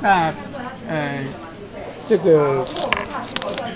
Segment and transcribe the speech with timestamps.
[0.00, 0.32] 那
[0.88, 1.24] 呃，
[2.06, 2.64] 这个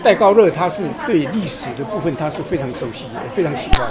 [0.03, 3.88] 戴高乐他是对历史的部分他是非常熟悉，也非常喜欢。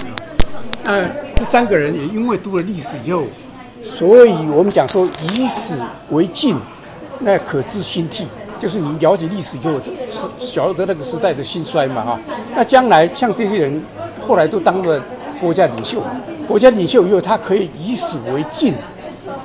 [0.83, 3.23] 那这三个人也因为读了历史以后，
[3.83, 5.77] 所以我们讲说以史
[6.09, 6.59] 为镜，
[7.19, 8.27] 那可知兴替。
[8.57, 9.71] 就是你了解历史以后，
[10.07, 12.19] 是晓得那个时代的兴衰嘛哈。
[12.55, 13.83] 那将来像这些人，
[14.19, 15.03] 后来都当了
[15.39, 16.03] 国家领袖，
[16.47, 18.75] 国家领袖以后，他可以以史为镜，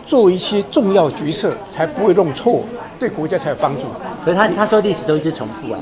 [0.07, 2.65] 做一些重要决策，才不会弄错，
[2.99, 3.83] 对国家才有帮助。
[4.25, 5.79] 可是他他说历史都一直重复啊。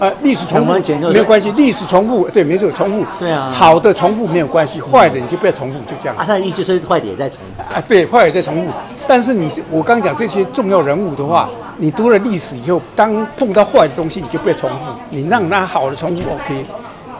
[0.00, 0.72] 呃，历史重复
[1.10, 3.06] 没有关系，历史重复对，没错，重复。
[3.18, 3.50] 对啊。
[3.50, 6.16] 好的重复没有关系，坏的你就不要重复，就这样。
[6.16, 7.62] 啊，他的意思是坏的也在重复。
[7.72, 8.70] 啊，对，坏的也在重复。
[9.06, 11.48] 但是你我刚讲这些重要人物的话。
[11.80, 14.76] 你读了历史以后，当碰到坏的东西，你就不要重复，
[15.10, 16.66] 你让那好的重复 OK。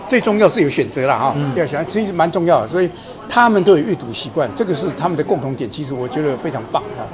[0.09, 2.89] 最重要是有选择了哈，要想其实蛮重要的，所以
[3.29, 5.71] 他们都有阅读习惯，这个是他们的共同点。
[5.71, 7.05] 其实我觉得非常棒哈。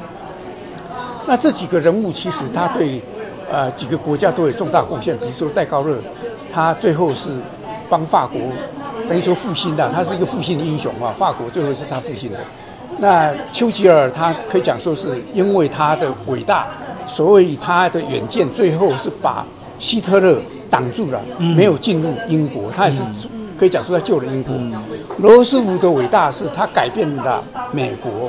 [1.27, 3.03] 那这几个人物其实他对
[3.51, 5.99] 呃几个国家都有重大贡献，比如说戴高乐，
[6.51, 7.31] 他最后是
[7.91, 8.41] 帮法国
[9.09, 12.39] 等于说复兴的，他是一个复兴的英雄啊，法国最后是他复兴的。
[12.99, 16.67] 那丘吉尔他可以讲说是因为他的伟大。
[17.07, 19.45] 所以他的远见最后是把
[19.79, 20.41] 希特勒
[20.75, 22.69] 挡住了，没有进入英国。
[22.73, 23.01] 他也是
[23.57, 24.53] 可以讲说他救了英国。
[25.19, 28.29] 罗斯福的伟大是他改变了美国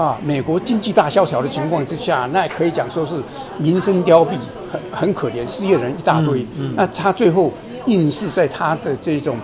[0.00, 3.14] 啊，美国经济大萧条的情况之下，那也可以讲说是
[3.58, 4.28] 民生凋敝，
[4.70, 6.46] 很很可怜，失业人一大堆。
[6.76, 7.52] 那他最后
[7.86, 9.36] 硬是在他的这种。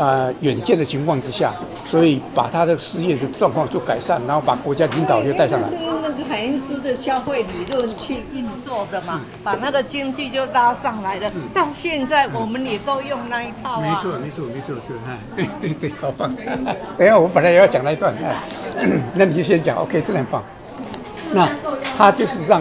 [0.00, 1.52] 呃，远见的情况之下，
[1.84, 5.68] 所以把他的失业的状况做改善，然后把国家领导又带上来。
[6.28, 11.30] 凯恩斯的消费理论去运作的嘛，把那个经济就拉上来了。
[11.54, 13.80] 到现在我们也都用那一套啊。
[13.80, 16.30] 没错，没错，没错，是哎，对对对，好棒。
[16.98, 18.44] 等一下，我本来也要讲那一段，啊，
[19.14, 20.44] 那你就先讲，OK，真的很棒。
[21.32, 21.48] 那
[21.96, 22.60] 他就是让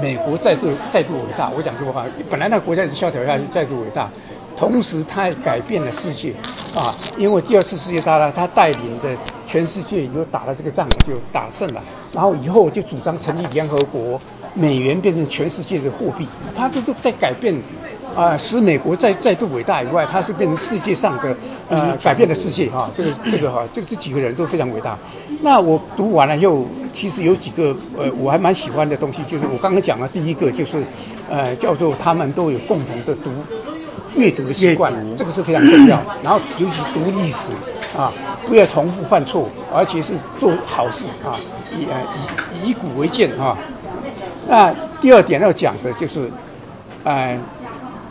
[0.00, 1.50] 美国再度再度伟大。
[1.50, 4.08] 我讲这个话，本来那个国家是萧条下去，再度伟大。
[4.56, 6.34] 同时，他也改变了世界，
[6.76, 9.08] 啊，因为第二次世界大战，他带领的
[9.50, 11.82] 全世界又打了这个仗，就打胜了。
[12.12, 14.20] 然后以后就主张成立联合国，
[14.54, 16.24] 美元变成全世界的货币。
[16.54, 17.52] 他这都在改变，
[18.14, 21.36] 啊，使美国再再度伟大以外，他是变成世界上的，
[21.68, 22.88] 呃，改变了世界哈。
[22.94, 24.96] 这个这个哈，这个这几个人都非常伟大。
[25.42, 30.80] 那我读完了以后，其实有几个呃，我还蛮喜欢的东西，就是我刚刚讲的第一个就是，
[31.28, 33.32] 呃，叫做他们都有共同的读。
[34.16, 36.00] 阅读的习惯，这个是非常重要。
[36.20, 37.52] 然后尤其读历史
[37.96, 38.12] 啊，
[38.46, 41.34] 不要重复犯错，而且是做好事啊，
[41.72, 41.96] 以啊
[42.62, 43.56] 以以古为鉴啊。
[44.48, 46.30] 那第二点要讲的就是，
[47.04, 47.38] 呃。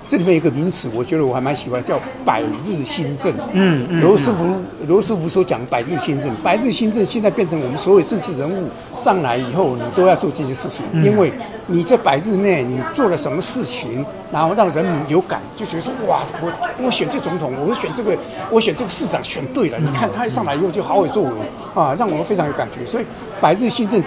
[0.09, 3.31] 这里面有一个名词，我觉得我还蛮喜欢，叫“百日新政”。
[3.53, 4.01] 嗯嗯。
[4.01, 4.55] 罗斯福，
[4.87, 8.67] 罗斯福所讲“百日新政”，“百日新政”现在变成我们所有政治人物
[8.97, 11.31] 上来以后，你都要做这些事情，因为
[11.67, 16.51] 你在百日内你做了什么事情，然后让人民有感，就觉得说：“哇，我
[16.83, 18.17] 我选这总统，我选这个，
[18.49, 21.29] 我选这个市长选对了。”你看他一上来以后就好有作为
[21.75, 22.83] 啊，让我们非常有感觉。
[22.83, 23.05] 所以
[23.39, 24.03] “百日新政”，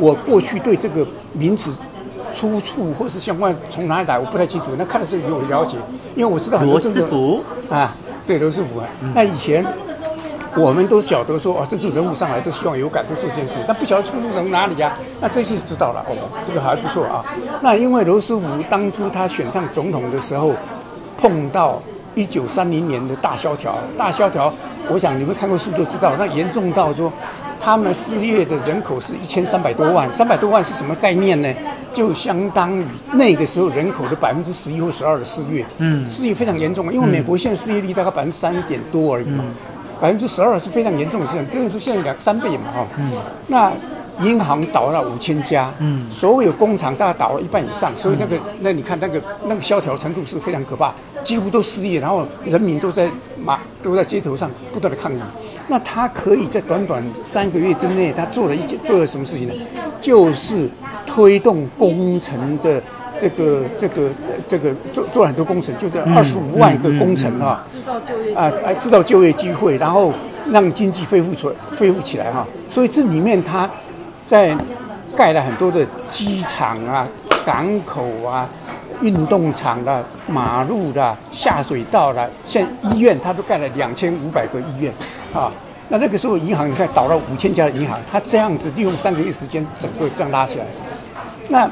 [0.00, 1.78] 我过去对这个名词。
[2.34, 4.66] 出处或是相关从哪里来，我不太清楚。
[4.76, 5.78] 那看的时候有了解，
[6.16, 7.94] 因为我知道很多罗斯福啊，
[8.26, 8.86] 对罗斯福啊。
[9.14, 9.64] 那以前
[10.56, 13.54] 我们都晓得说，哦，政治人物上来都希望有感，都做这件事。
[13.66, 14.92] 但不晓得出处从哪里呀？
[15.20, 17.24] 那这次知道了，哦，这个还不错啊。
[17.62, 20.52] 那因为罗斯福当初他选上总统的时候，
[21.16, 21.80] 碰到
[22.14, 24.52] 一九三零年的大萧条，大萧条，
[24.88, 27.10] 我想你们看过书都知道，那严重到说。
[27.64, 31.48] 他们失业的人口是一千三百多万，三百多万是什么概念呢？
[31.94, 36.92] 就相当于那个时候人口的百分之十一或十二的失业，嗯，失业非常严重。
[36.92, 39.42] 因为美国现在失业率大概百分之三点多而已嘛，
[39.98, 43.10] 百分之十二是非常严重的事情，等于说现在两三倍嘛，哈，嗯，
[43.46, 43.72] 那。
[44.20, 50.92] 银行倒了五千家，嗯，所有工厂大概倒了一半以上，所以那个，那你看那个那个萧条程度是非常可怕，
[51.22, 53.08] 几乎都失业，然后人民都在
[53.44, 55.18] 马都在街头上不断的抗议。
[55.66, 59.54] 那他可以在短短三个月之内，他做了一件做了什么事情呢？
[60.00, 60.70] 就是
[61.06, 62.82] 推动工程的
[63.18, 64.10] 这个这个
[64.46, 70.12] 这个做做了很多工程，就是二十五万个工程啊，制造就业啊，哎，制造就业机会，然后
[70.50, 72.46] 让经济恢复出来恢复起来哈。
[72.68, 73.68] 所以这里面他。
[74.24, 74.56] 在
[75.16, 77.06] 盖了很多的机场啊、
[77.44, 78.48] 港口啊、
[79.00, 84.92] 运动场的、马路的、下水道的，像医院，他都盖了两千五百个医院
[85.32, 85.52] 啊。
[85.88, 90.66] 那那个时候银行，你看倒了五千家的银行，他这样子利用三个月时间，整个这样拉起来。
[91.48, 91.70] 那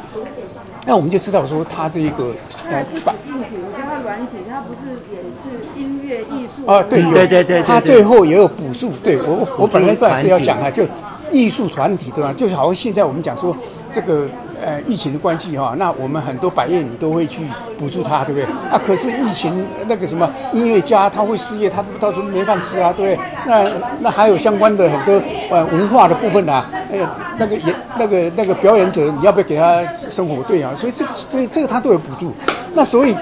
[0.87, 2.35] 那我们就知道说，他这一个
[2.69, 6.83] 呃，把我叫他软体，他不是也是音乐艺术啊？
[6.83, 8.93] 对对对对，他最后也有补助。
[9.03, 10.87] 对我我我本来段是要讲啊，就。
[11.32, 12.32] 艺术团体对吧？
[12.37, 13.56] 就是好像现在我们讲说，
[13.90, 14.26] 这个
[14.62, 17.43] 呃疫情的关系哈，那我们很多百业你都会去
[17.79, 18.44] 补助他，对不对？
[18.70, 23.26] 啊，可是疫情那个什么音乐家他会失业，他到时候没饭吃啊，对不对？
[23.46, 23.64] 那
[24.00, 25.20] 那还有相关的很多
[25.50, 27.08] 呃文化的部分啊，那个
[27.38, 30.43] 那个演那个那个表演者，你要不要给他生活？
[30.43, 32.32] 费啊，所以这个这个、这个他都有补助。
[32.75, 33.17] 那所以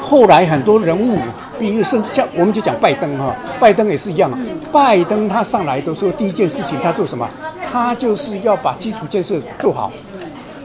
[0.00, 1.18] 后来很多人物，
[1.58, 4.30] 比如甚至像我们就讲拜登哈，拜登也是一样。
[4.72, 7.28] 拜登他上来的时候，第一件事情他做什么？
[7.62, 9.90] 他就是要把基础建设做好。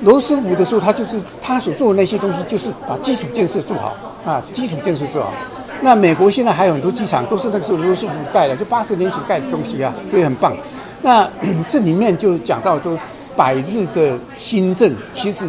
[0.02, 5.34] 罗斯福的时候，他就是他所做的那些东西，就是把基础建设做好啊，基础建设做好。
[5.82, 10.56] 那美国现在还有很多机场都是那个时候罗斯福盖的，就八十年前盖的东西啊，所以很棒。
[11.02, 11.28] 那
[11.68, 12.98] 这里面就讲到说，
[13.36, 15.48] 百日的新政，其实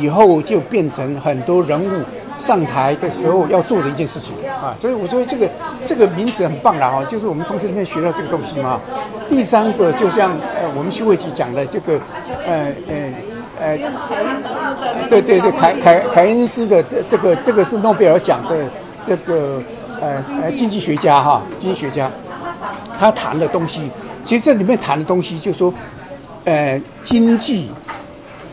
[0.00, 2.02] 以后就变成很多人物。
[2.38, 5.50] 上台的时候要做的一件事情啊，所以我觉得这个
[5.84, 8.80] 这个名词很棒啦哈，就是我们从这里面学到这个东西嘛。
[9.28, 12.00] 第三个就像呃我们徐会集讲的这个
[12.46, 13.12] 呃呃
[13.60, 13.78] 呃，
[15.10, 18.56] 对对对，凯凯凯恩斯的这个这个是诺贝尔奖的
[19.04, 19.60] 这个
[20.00, 22.08] 呃呃经济学家哈，经济学家，
[22.98, 23.90] 他谈的东西，
[24.22, 25.74] 其实这里面谈的东西就是说
[26.44, 27.70] 呃经济、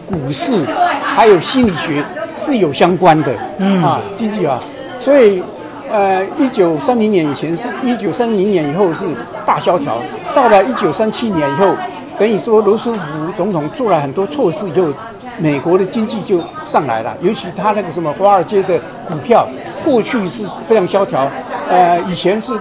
[0.08, 0.66] 股市
[1.04, 2.04] 还有心理学。
[2.36, 4.60] 是有相关的，嗯啊，经济啊，
[5.00, 5.42] 所以，
[5.90, 9.06] 呃，一九三零年以前是一九三零年以后是
[9.46, 9.98] 大萧条，
[10.34, 11.76] 到了一九三七年以后，
[12.18, 14.94] 等于说罗斯福总统做了很多措施以后，
[15.38, 19.48] 美国的经济就上来了，尤其他那个什么华尔街的股票，
[19.84, 21.30] 过去是非常萧条，
[21.70, 22.54] 呃，以前是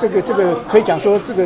[0.00, 1.44] 这个这个可以讲说这个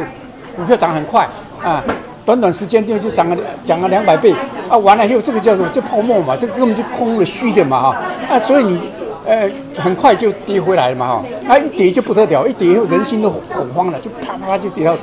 [0.56, 1.26] 股票涨很快
[1.62, 1.82] 啊。
[2.24, 4.34] 短短时间就就涨了涨了两百倍
[4.68, 4.76] 啊！
[4.78, 5.68] 完了以后，这个叫什么？
[5.70, 7.96] 就泡沫嘛，这个根本就空了虚的嘛哈
[8.28, 8.38] 啊！
[8.38, 8.80] 所以你
[9.26, 11.58] 呃很快就跌回来了嘛哈啊！
[11.58, 15.02] 一跌就不得了，一跌以后人心都恐慌了，就啪啪啪就跌到底。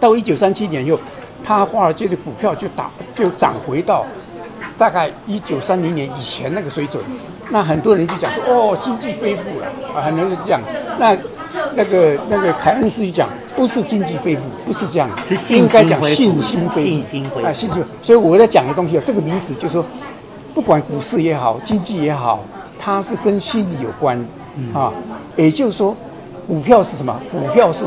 [0.00, 0.98] 到一九三七年以后，
[1.42, 4.04] 他华尔街的股票就打就涨回到
[4.76, 7.02] 大概一九三零年以前那个水准。
[7.50, 10.60] 那很多人就讲说哦，经济恢复了啊，很多人是这样。
[10.98, 11.16] 那
[11.74, 13.28] 那个那个凯恩斯就讲。
[13.58, 16.88] 不是经济恢复，不是这样，是应该讲信心恢复。
[16.88, 17.84] 信心恢复啊，信心。
[18.00, 19.84] 所以我在讲的东西啊，这个名词就是说，
[20.54, 22.44] 不管股市也好，经济也好，
[22.78, 24.16] 它是跟心理有关
[24.72, 24.92] 啊。
[25.34, 25.92] 也就是说，
[26.46, 27.20] 股票是什么？
[27.32, 27.84] 股票是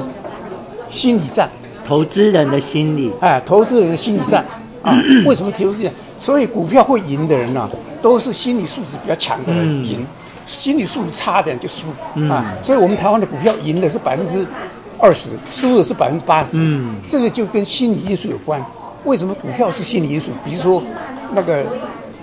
[0.89, 1.49] 心理战，
[1.87, 3.09] 投资人的心理。
[3.21, 4.43] 哎，投资人的心理战
[4.81, 4.93] 啊。
[5.25, 5.93] 为什么提出这样？
[6.19, 7.69] 所以股票会赢的人呢、啊，
[8.01, 10.05] 都是心理素质比较强的人赢，
[10.45, 11.85] 心理素质差的人就输
[12.29, 12.53] 啊。
[12.61, 14.45] 所以我们台湾的股票赢的是百分之。
[15.01, 18.63] 二十输的是百分之八十，嗯，这个就跟心理因素有关。
[19.03, 20.29] 为什么股票是心理因素？
[20.45, 20.81] 比如说，
[21.33, 21.63] 那个、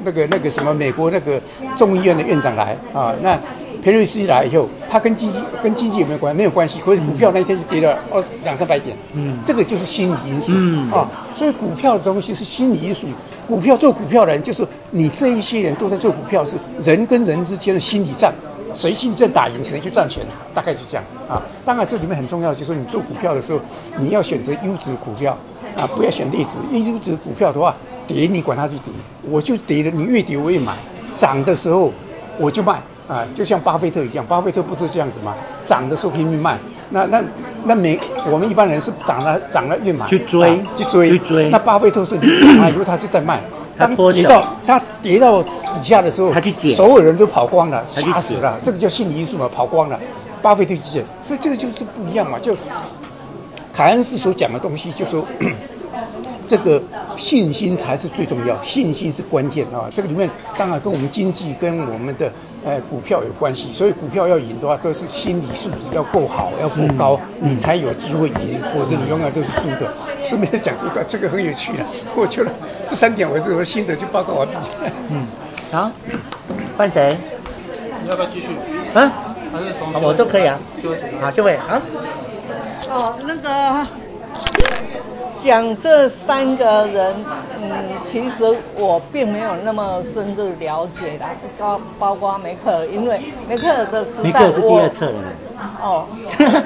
[0.04, 1.40] 那个、那个什么，美国那个
[1.76, 3.36] 众议院的院长来啊，那
[3.82, 6.34] 裴瑞斯来以后，他跟经济跟经济有没有关？
[6.34, 13.08] 没有关系，可是股票那一天就跌了二两三百点，嗯，这个就是心理因素，嗯啊，所以股票的东西是心理因素。
[13.48, 18.32] 股票做股票的人，就是你这一些人都在做股票，是人跟人之间的心理战。
[18.74, 20.24] 谁心理战打赢，谁就赚钱，
[20.54, 21.42] 大概就这样啊。
[21.64, 23.60] 当然，这里面很重要，就是说你做股票的时候，
[23.98, 25.36] 你要选择优质股票
[25.76, 26.58] 啊，不要选劣质。
[26.70, 27.74] 优质股票的话，
[28.06, 28.92] 跌你管它去跌，
[29.22, 30.74] 我就跌了，你越跌我越买，
[31.14, 31.92] 涨的时候
[32.38, 33.26] 我就卖啊。
[33.34, 35.34] 就像巴菲特一样，巴菲特不都这样子吗？
[35.64, 36.58] 涨的时候拼命卖，
[36.90, 37.22] 那那
[37.64, 37.98] 那没
[38.30, 41.50] 我们一般人是涨了涨了越买去追、啊、去追去追。
[41.50, 43.40] 那巴菲特是你涨了以后他就在卖。
[43.76, 45.40] 当跌到他跌到
[45.74, 48.58] 底下的时候，他去捡，所有人都跑光了，吓死了。
[48.62, 49.98] 这个叫心理因素嘛，跑光了。
[50.40, 52.38] 巴菲特去捡，所以这个就是不一样嘛。
[52.38, 52.56] 就
[53.72, 55.24] 凯恩斯所讲的东西，就说
[56.46, 56.82] 这个
[57.16, 59.86] 信心才是最重要，信心是关键啊。
[59.90, 62.32] 这个里面当然跟我们经济跟我们的
[62.64, 69.92] 呃股票有关系，所以股票要赢的话，都是心理素质要够好，要够高，你才有机会赢，否则你永远都是输的。
[70.24, 71.84] 顺便讲这个，这个很有趣的，
[72.14, 72.52] 过去了。
[72.88, 74.54] 这三点我是我心得就报告完毕。
[75.10, 75.26] 嗯，
[75.70, 75.90] 好，
[76.78, 77.14] 换谁？
[78.02, 78.56] 你要不要继续？
[78.94, 79.12] 啊？
[80.02, 80.58] 我都可以啊。
[81.20, 81.80] 好，这位啊。
[82.88, 83.86] 哦，那个
[85.42, 87.14] 讲这三个人，
[87.60, 87.70] 嗯，
[88.02, 91.26] 其实我并没有那么深入了解的，
[91.58, 95.22] 包包括梅克尔，因为梅克尔的时代，梅克尔是第二册的人。
[95.82, 96.06] 哦，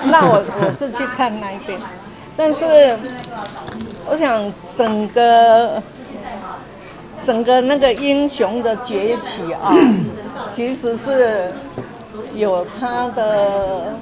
[0.05, 1.77] 那我我是去看那一边，
[2.37, 2.97] 但是
[4.09, 5.83] 我想整个。
[7.25, 9.75] 整个那个英雄的崛起啊，
[10.51, 11.53] 其实是
[12.35, 13.95] 有他的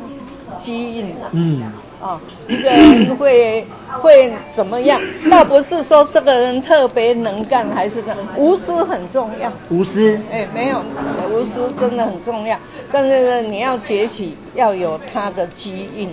[0.57, 1.17] 基因的。
[1.33, 1.63] 嗯。
[2.01, 3.63] 啊，一个人会
[4.01, 4.99] 会怎么样？
[5.31, 9.53] 倒不是说这个人特别能干，还是个无私很重要。
[9.69, 10.19] 无私？
[10.33, 10.83] 哎，没有，
[11.31, 12.59] 无私真的很重要。
[12.91, 16.09] 但是呢，你要崛起，要有他的基因。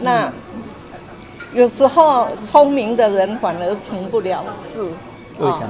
[0.00, 0.32] 那
[1.52, 4.80] 有时候聪明的人反而成不了事。
[5.38, 5.68] 为什么？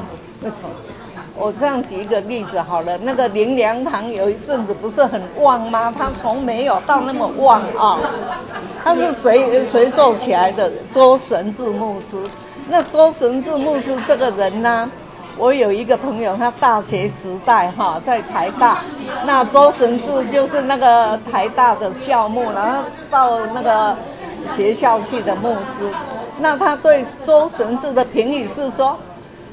[1.36, 5.92] 我这样举一个例子好了，那个林良堂有一阵子不是很旺吗？
[5.98, 7.98] 他从没有到那么旺啊。
[8.84, 10.70] 他是谁谁做起来的？
[10.92, 12.16] 周神志牧师。
[12.68, 14.88] 那周神志牧师这个人呢？
[15.36, 18.78] 我有一个朋友，他大学时代哈在台大，
[19.26, 23.96] 那周神志就是那个台大的校牧，然后到那个
[24.54, 25.90] 学校去的牧师。
[26.38, 28.96] 那他对周神志的评语是说。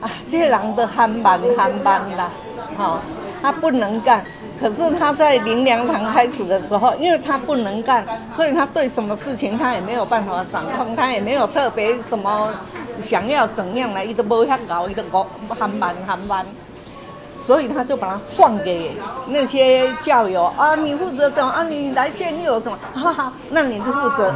[0.01, 2.29] 啊，这些人的憨慢憨慢啦，
[2.75, 2.99] 好、哦，
[3.41, 4.23] 他不能干。
[4.59, 12.53] 可是他在灵粮堂开始的时候，因为他不能干，所以他对什么事情他也没有办法掌控，他也没有特别什么
[12.99, 15.25] 想要怎样来，一都不遐搞，一个搞
[15.57, 16.45] 憨蛮憨慢。
[17.39, 18.91] 所以他就把他换给
[19.27, 21.63] 那些教友啊，你负责怎么啊？
[21.63, 22.77] 你来建立有什么？
[22.93, 24.31] 哈哈，那你就负责。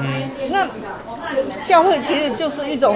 [0.49, 0.65] 那
[1.63, 2.95] 教会其实就是一种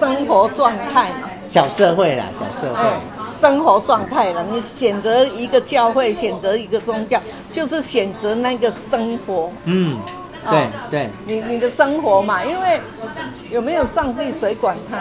[0.00, 1.29] 生活状态嘛。
[1.50, 2.92] 小社会啦，小社会，嗯、
[3.36, 4.46] 生活状态了。
[4.48, 9.50] 你选择一个教会，选择一个宗教，就是选择那个生活。
[9.64, 9.98] 嗯，
[10.48, 11.08] 对、哦、对。
[11.26, 12.80] 你你的生活嘛，因为
[13.50, 14.98] 有没有上帝谁管他？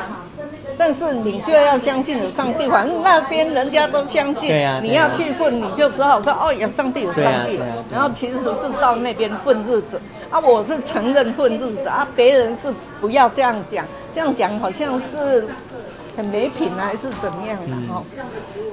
[0.76, 4.50] 但是你就要相信有上帝，反正那边人家都相信。
[4.50, 4.82] 对呀、啊。
[4.82, 7.60] 你要去混，你就只好说哦，有上帝，有上帝。
[7.92, 10.02] 然后其实是到那边混日子
[10.32, 15.48] 啊，我是承认混日子啊，别人是不要这样讲，这样讲好像是。
[16.20, 18.04] 很没品还是怎么样的哈？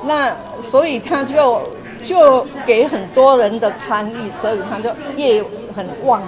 [0.05, 1.63] 那所以他就
[2.05, 5.41] 就给很多人的参与，所以他就业
[5.77, 6.21] 很旺，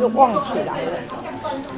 [0.00, 0.98] 就旺起来了。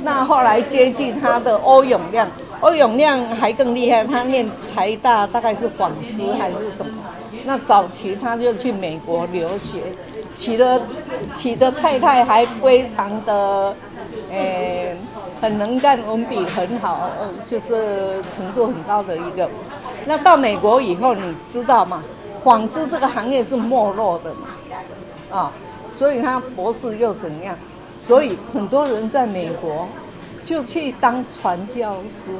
[0.03, 2.27] 那后来接近他的欧永亮，
[2.61, 7.05] 欧永亮还更厉害，他念台大大概是广资还是什么？
[7.45, 9.81] 那早期他就去美国留学，
[10.35, 10.81] 娶了
[11.35, 13.75] 娶的太太还非常的，
[14.31, 14.97] 诶、欸。
[15.41, 19.49] 很能干，文笔很好，呃，就是程度很高的一个。
[20.05, 22.03] 那到美国以后，你知道吗？
[22.43, 24.49] 纺织这个行业是没落的嘛，
[25.31, 25.53] 啊，
[25.93, 27.57] 所以他博士又怎样？
[28.01, 29.87] 所以很多人在美国
[30.45, 32.33] 就去当传教师，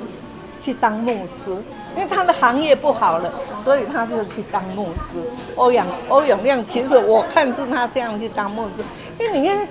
[0.59, 1.53] 去当牧师，
[1.97, 5.23] 因为他的行业不好了，所以他就去当牧师。
[5.55, 8.83] 欧阳欧阳亮，其实我看是他这样去当牧师，
[9.21, 9.69] 因为你看。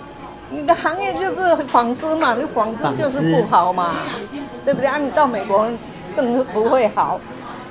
[0.50, 3.94] 你的行业就是纺织嘛，你纺织就是不好嘛，
[4.64, 4.98] 对不对啊？
[4.98, 5.68] 你到美国
[6.16, 7.20] 更不会好，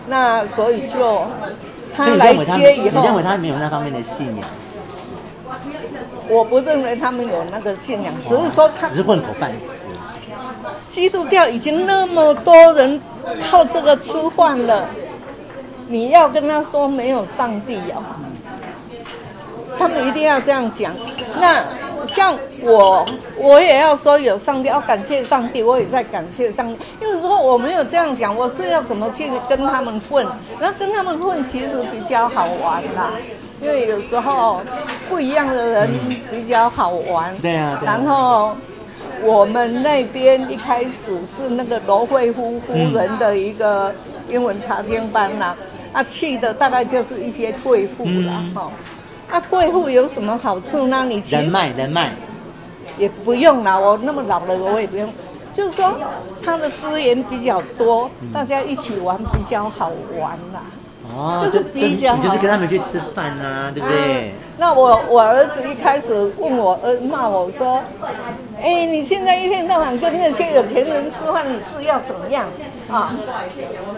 [0.06, 1.24] 那所以就
[1.96, 4.46] 他来接以后，你认为他没有那方面的信仰？
[6.28, 9.86] 我不认为他们有那个信仰，只是说他只是混口饭吃。
[10.86, 13.00] 基督教已经那么多人
[13.50, 14.84] 靠这个吃饭了，
[15.88, 18.04] 你要跟他说没有上帝哦，
[19.78, 20.92] 他们一定要这样讲，
[21.40, 21.64] 那。
[22.06, 23.04] 像我，
[23.36, 26.78] 我也要说有上帝，要感谢上帝，我也在感谢上帝。
[27.00, 30.26] 因为如果我没有这样讲，我是要怎么去跟他们混？
[30.60, 33.10] 然后跟他们混其实比较好玩啦，
[33.60, 34.60] 因为有时候
[35.08, 35.90] 不一样的人
[36.30, 37.36] 比较好玩。
[37.38, 37.80] 对啊。
[37.84, 38.52] 然后
[39.22, 43.92] 我们那边一开始是那个罗慧夫夫人的一个
[44.28, 45.56] 英文查经班啦，
[45.92, 48.70] 啊，去的大概就是一些贵妇啦，哈。
[49.30, 51.04] 啊，贵妇有什么好处呢？
[51.08, 52.12] 你人脉人脉
[52.96, 55.08] 也不用啦，我那么老了，我也不用。
[55.52, 55.94] 就是说，
[56.44, 60.62] 他的资源比较多，嗯、大家一起玩比较好玩啦。
[61.14, 64.28] 哦，就是比较就是跟他们去吃饭啊，对不对？
[64.28, 67.80] 啊、那我我儿子一开始问我，呃，骂我说
[68.60, 72.46] ：“哎，你现在一天到晚跟那些有钱人吃饭，你是要怎么样
[72.90, 73.14] 啊？”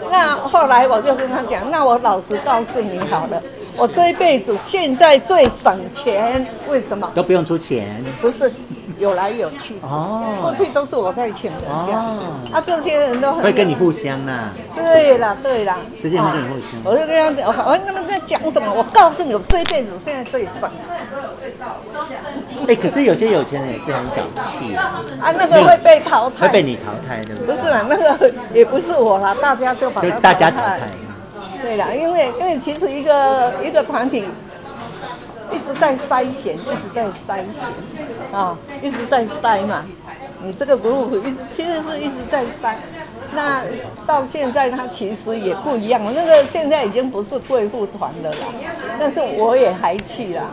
[0.09, 3.41] 那后来我就跟他讲：“那我老实告诉你好了。”
[3.79, 7.09] 我这一辈子现在最省钱，为什么？
[7.15, 8.03] 都不用出钱。
[8.21, 8.51] 不是，
[8.97, 9.75] 有来有去。
[9.81, 10.37] 哦。
[10.41, 11.65] 过去都是我在请人家。
[11.67, 12.33] 哦。
[12.51, 14.49] 啊，这些人都很会跟你互相呐。
[14.75, 15.77] 对啦，对啦。
[16.03, 16.81] 这些人跟你互相。
[16.83, 18.73] 我就跟他讲，我跟他们在讲什么？
[18.73, 20.69] 我告诉你，我这一辈子现在最省。
[22.67, 25.01] 哎，可是有些有钱人也是很小气啊。
[25.21, 26.47] 啊，那个会被淘汰。
[26.47, 30.01] 会被你淘汰，的不是啦，那个也不是我啦，大家就把。
[30.21, 30.81] 大家淘汰。
[31.61, 34.25] 对啦，因为因为其实一个一个团体
[35.51, 37.67] 一直在筛选，一直在筛选
[38.31, 39.85] 啊，一直在筛嘛。
[40.41, 42.75] 你这个 group 一直其实是一直在筛。
[43.35, 43.61] 那
[44.07, 48.47] 到现在它其实也不一样，那个现在已经不是贵妇团了啦。
[48.97, 50.43] 但是我也还去啦，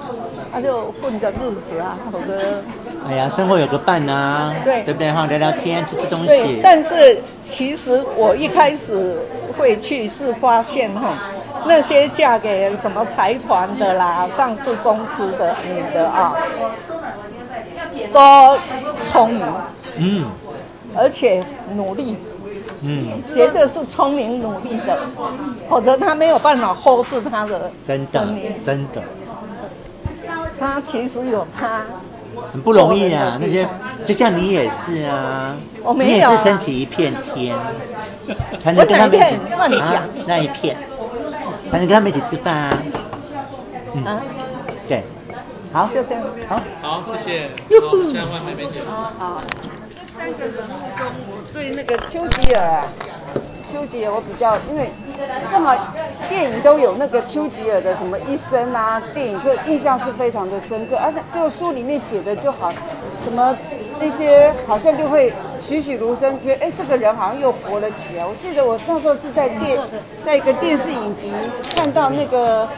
[0.52, 2.62] 他就混个日子啊，好的。
[3.08, 5.24] 哎呀，生活有个伴啊，对对不对哈？
[5.26, 6.26] 聊聊天，吃吃东西。
[6.26, 9.16] 对，但是其实我一开始
[9.58, 11.14] 会去是发现哈，
[11.66, 16.36] 那些嫁给什么财团的啦、上市公司的女的啊，
[18.12, 18.58] 都
[19.10, 19.46] 聪明，
[19.98, 20.26] 嗯，
[20.96, 21.42] 而且
[21.74, 22.16] 努力。
[22.82, 24.98] 嗯，绝对是聪明努力的，
[25.66, 28.20] 否则他没有办法 hold 住他的真的，
[28.62, 29.02] 真的。
[30.60, 31.86] 他其实有他
[32.52, 33.38] 很不容易啊。
[33.40, 33.66] 那些
[34.04, 37.56] 就像你也是啊，我没有啊你也是撑起一片天，
[38.60, 39.20] 才能跟他们一
[39.82, 39.94] 起
[40.26, 40.76] 那一片，
[41.70, 42.78] 才能跟他们一起吃饭啊。
[44.04, 44.20] 啊，
[44.86, 45.02] 对，
[45.72, 46.22] 好，就这样。
[46.48, 47.48] 好，好，谢谢。
[47.80, 48.80] 好，现在换妹妹姐。
[49.18, 49.40] 好，
[49.90, 52.84] 这三个人物中，我对那个丘吉尔啊，
[53.70, 54.90] 丘吉尔我比较，因为
[55.50, 55.74] 正好
[56.28, 62.70] 电影都有那个丘吉尔的什么一生啊，电影就印象是非常的深刻，而、啊、且就书里面写的就好，
[63.22, 63.56] 什么
[64.00, 68.24] 那些好像就会栩栩如生，觉得哎这个人好像又活了起来。
[68.24, 69.78] 我记得我那时候是在电，
[70.24, 71.30] 在一个电视影集
[71.74, 72.68] 看到那个。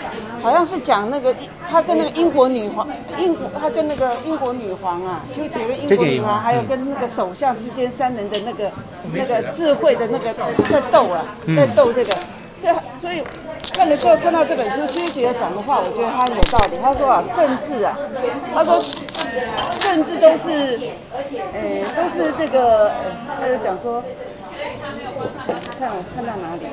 [0.40, 2.86] 好像是讲那个英，他跟那个英国女皇，
[3.18, 8.70] 英国他跟那个英国女皇啊，丘吉尔跟英国女皇，还有跟那个首相之间三人的那个
[9.12, 10.32] 那个智慧的那个
[10.70, 11.24] 在斗啊，
[11.56, 12.12] 在斗这个，
[12.56, 13.20] 所以所以
[13.78, 16.76] 看了之后看到这本书，丘吉尔讲的话，我觉得他有道理。
[16.82, 17.96] 他说啊，政治啊，
[18.52, 18.82] 他说
[19.78, 20.50] 政治都是，
[21.54, 22.90] 呃，都是这个，
[23.38, 24.02] 他就讲说，
[25.78, 26.66] 看我看到哪里。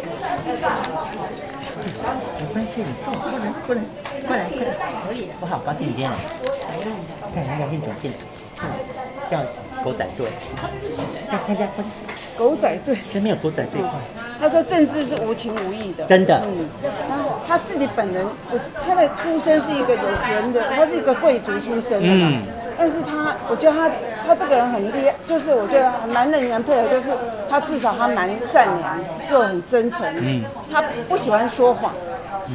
[2.42, 3.86] 没关系，你坐，过来，过来，
[4.26, 4.74] 过来，过来，
[5.06, 5.34] 可以的。
[5.42, 6.18] 我好高兴你今天来，
[7.36, 8.20] 看人家变怎么变的，
[9.30, 10.26] 这样子狗仔队，
[11.30, 11.68] 看看一下，
[12.36, 13.80] 狗仔队，真没有狗仔队。
[14.40, 16.42] 他说政治是无情无义的，真的。
[16.44, 16.68] 嗯，
[17.08, 22.32] 然后他自己本人，我他的出身是一个有钱的，他是一个贵族出身的嘛。
[22.34, 22.42] 嗯。
[22.78, 23.90] 但是他，我觉得他
[24.28, 27.12] 他这个人很厉害，就是我觉得蛮令人配合，就是
[27.48, 29.00] 他至少他蛮善良
[29.32, 30.02] 又很真诚。
[30.20, 30.44] 嗯。
[30.74, 31.94] 他不喜欢说谎，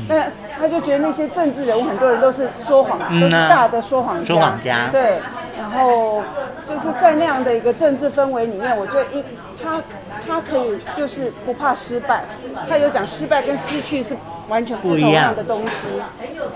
[0.08, 4.24] 但他就觉得那些政治人物很多人都是说谎，都是大的说谎家。
[4.26, 4.88] 说谎家。
[4.92, 5.18] 对。
[5.58, 6.22] 然后
[6.66, 9.22] 就是在那样的一个政治氛围里面，我觉得一
[9.62, 9.80] 他。
[10.28, 12.22] 他可以就是不怕失败，
[12.68, 14.14] 他有讲失败跟失去是
[14.48, 15.88] 完全不同样的东西。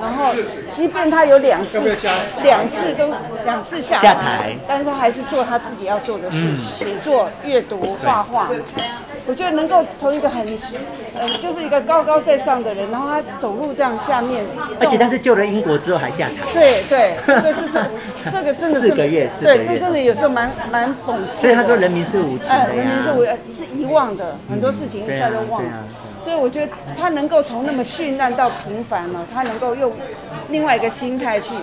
[0.00, 0.32] 然后，
[0.70, 1.80] 即便他有两次
[2.42, 3.08] 两次都
[3.44, 8.50] 两次下台，下台，但是他还是做他自己要做的事，嗯、写作、阅读、画画。
[9.26, 10.46] 我觉得能够从一个很，
[11.18, 14.44] 呃，就是一个高高在上的人，然后他走路这样下面，
[14.78, 16.34] 而且他是救了英国之后还下台。
[16.52, 17.78] 对对，这是是，
[18.30, 21.42] 这个真的是四个月，对，这真的有时候蛮蛮讽刺。
[21.42, 25.70] 所以他说人民是无情的、啊呃、人民是无是遗忘的，很多事情一下就忘了。
[25.72, 29.92] 嗯所以我觉得他能够从那么绚烂到平凡了，他能够用
[30.48, 31.54] 另外一个心态去，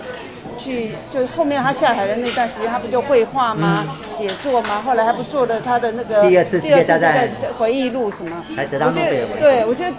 [0.58, 3.84] 去就后面他下台的那段时间，他不就绘画吗？
[4.04, 4.82] 写、嗯、作吗？
[4.84, 8.36] 后来他不做了他的那个第二次世界大战回忆录什么？
[8.56, 9.40] 还得到诺贝尔文。
[9.40, 9.92] 对，我觉得，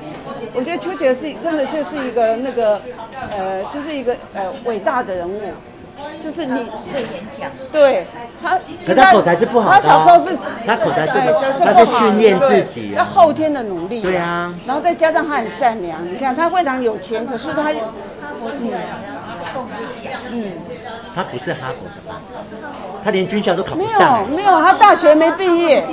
[0.53, 2.79] 我觉得丘吉尔是真的就是一个那个
[3.31, 5.41] 呃，就是一个呃伟大的人物。
[6.21, 8.05] 就是你会演讲，对
[8.41, 9.75] 他，其实他口才是不好的。
[9.75, 11.11] 他小时候是，他口才是，
[11.63, 14.01] 他是训练自己，要后天的努力。
[14.01, 17.77] 对啊，然后再加上他很善良，你看他非常有钱，可是他，嗯，
[20.31, 20.45] 嗯，
[21.15, 22.21] 他不是哈佛的吧？
[23.03, 24.27] 他连军校都考不上。
[24.29, 25.83] 没有，没有，他大学没毕业，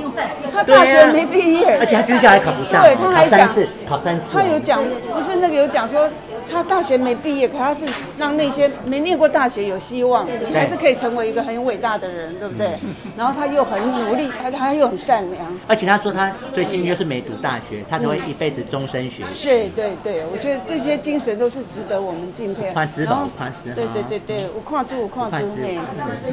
[0.52, 3.48] 他大学没毕业，而且他军校还考不上，对，他还讲，
[3.88, 4.80] 考三次，他有讲，
[5.14, 6.08] 不是那个有讲说。
[6.50, 7.84] 他大学没毕业，可他是
[8.18, 12.70] 让那些没念过大学有希望，你还是可以成为一个很伟大的人，对不对？
[13.16, 15.60] 然后他又很努力，他他又很善良。
[15.66, 19.46] 而且他说他最幸运就是没读大学，他才会一辈子终身学习。
[19.46, 22.70] 对对对，我觉得这些精神都是值得我们敬佩。
[22.72, 23.72] 宽之宝，宽之。
[23.74, 25.78] 对对对对，我跨住我跨住嘿，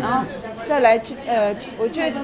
[0.02, 0.24] 然后
[0.66, 2.18] 再来去呃，我觉得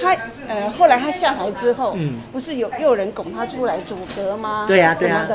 [0.00, 0.16] 他
[0.48, 4.64] 呃后来他下台之后，嗯，不是有又有人拱他出来组阁吗？
[4.68, 5.26] 对呀对呀。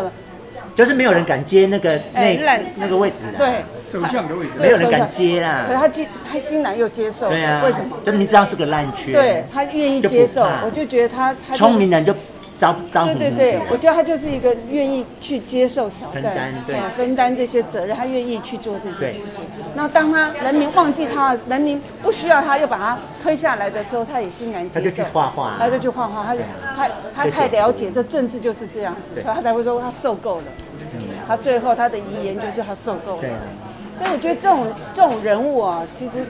[0.76, 5.66] 就是没有人敢接那个那、欸、那个位置的，对，首相的位置，没有人敢接啦。
[5.68, 7.98] 可是他接，他欣然又接受，对啊，为什么？
[8.06, 12.16] 就明知道是个烂缺，对他愿意接受，我就觉得他，他聪明人就
[12.62, 13.06] 招招。
[13.06, 19.44] 对对对，我觉得他就是一个愿意去接受挑战，分担对，分担这些责任，他愿意去做这件事情。
[19.74, 24.84] 那当他人民忘记他，人民不需要他，又把他推下来的时候，他也欣然接受。
[24.84, 26.42] 他就去画画，他就去画画，他就
[26.76, 30.44] 他他太了解这政治就是这样子，所以他才会说他受够了。
[31.28, 33.32] 他最后他的遗言就是他受够了，对。
[34.02, 36.26] 所以我觉得这种这种人物啊，其实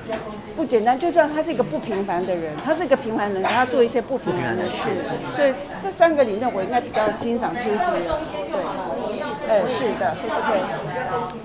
[0.58, 1.00] 不简单。
[1.00, 4.90] 就算他是一个不平凡的人，他是一个平凡人，他做一些不平凡的事。
[5.34, 7.78] 所以这三个里面，我应该比较欣赏纠结。
[7.78, 8.04] 对，
[9.48, 10.60] 呃，是的，OK。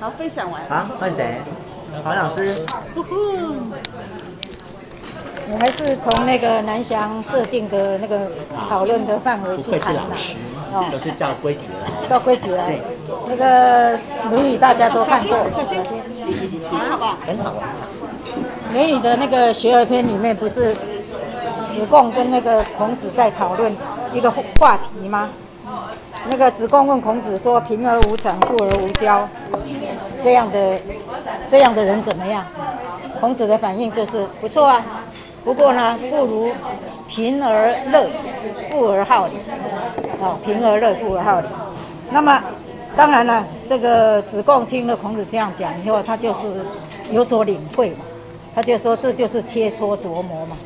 [0.01, 0.61] 好，分享完。
[0.69, 1.37] 好，换谁？
[2.03, 2.67] 黄老师。
[5.49, 8.29] 我还是从那个南翔设定的那个
[8.69, 10.17] 讨论的范围去谈嘛。
[10.77, 12.09] 哦，都是照规矩来。
[12.09, 12.67] 照规矩来。
[12.67, 12.81] 对。
[13.29, 13.97] 那个
[14.31, 15.37] 《论语》大家都看过。
[15.57, 15.79] 小心，
[16.15, 16.61] 小心。
[16.89, 17.17] 好不好？
[17.27, 17.55] 很好。
[18.73, 20.75] 《论语》的那个学而篇里面，不是
[21.71, 23.75] 子贡跟那个孔子在讨论
[24.13, 25.31] 一个话题吗？
[26.29, 29.23] 那个子贡问孔子说：“贫而无谄，富而无骄，
[30.23, 30.79] 这样的
[31.47, 32.45] 这样的人怎么样？”
[33.21, 34.85] 孔子的反应就是：“不错啊，
[35.45, 36.51] 不过呢，不如
[37.09, 38.09] 贫而乐，
[38.71, 39.35] 富而好礼。
[40.21, 41.47] 哦，平而乐，富而好礼。
[42.11, 42.41] 那么，
[42.97, 46.47] 当然了，这个子贡听了孔子这样讲以后，他就是
[47.11, 47.99] 有所领会嘛。
[48.55, 50.57] 他就说：这就是切磋琢磨嘛。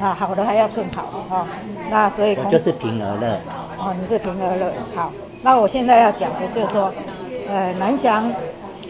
[0.00, 1.02] 啊，好的还要更好
[1.34, 1.46] 啊。
[1.90, 3.38] 那所以孔子就是平而乐。
[3.78, 4.72] 哦，你是平而乐。
[4.94, 6.92] 好，那我现在要讲的就是说，
[7.48, 8.30] 呃，南翔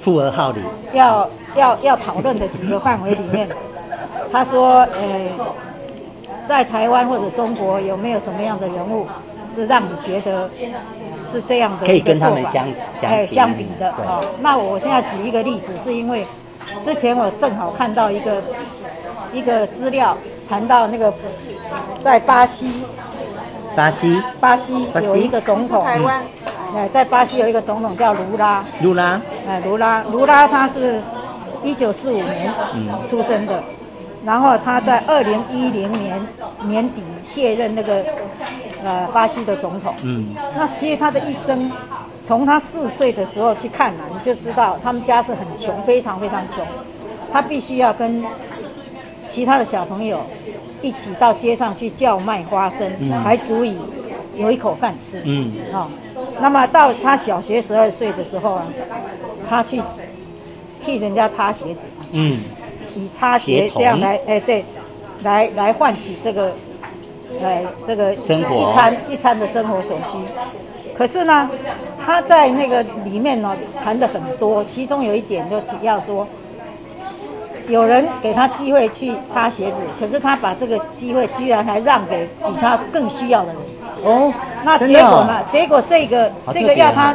[0.01, 0.61] 富而好礼，
[0.93, 3.49] 要要要讨论的几个范围里面，
[4.33, 5.31] 他说，呃，
[6.45, 9.07] 在台湾或者中国有没有什么样的人物
[9.53, 10.49] 是让你觉得
[11.31, 11.87] 是这样的？
[11.87, 12.67] 可以跟他们相
[12.99, 13.91] 相相比的。
[13.91, 16.25] 哦，那我现在举一个例子，是因为
[16.81, 18.43] 之前我正好看到一个
[19.33, 20.17] 一个资料，
[20.49, 21.13] 谈到那个
[22.03, 22.73] 在巴西。
[23.75, 26.23] 巴西，巴西有一个总统，台湾，
[26.77, 31.01] 哎，在巴西有一个总统叫卢拉，卢拉，哎，卢拉，卢拉他是
[31.65, 32.53] 一九四五年
[33.09, 33.65] 出生的，
[34.25, 36.21] 然后他在二零一零年
[36.67, 38.05] 年底卸任那个
[38.85, 41.71] 呃巴西的总统，嗯，那其实他的一生，
[42.25, 46.65] 从他四岁的时候去看啊，你就知道他们家是很穷，非常非常穷，
[47.33, 48.25] 他必须要跟
[49.27, 50.21] 其他的小朋友。
[50.85, 53.77] 一起到街上去叫卖花生，嗯、才足以
[54.35, 55.23] 有一口饭吃。
[55.25, 55.89] 嗯，啊、哦，
[56.41, 58.67] 那么到他小学十二岁的时候啊，
[59.49, 59.81] 他去
[60.81, 61.87] 替人家擦鞋子。
[62.11, 62.41] 嗯，
[62.95, 64.65] 以擦鞋这样来，哎，对，
[65.23, 66.53] 来来换取这个，
[67.43, 70.19] 哎，这个生活一餐一餐的生活所需。
[70.97, 71.51] 可是呢，
[72.05, 76.27] 他在那个里面呢谈的很多，其中有一点就提到说。
[77.69, 83.57] 有人给他机会去擦鞋子，可是他把这个机会居然还让给比他更需要的人。
[84.03, 84.33] 哦，
[84.65, 85.41] 那结果呢？
[85.49, 87.15] 结果这个这个要他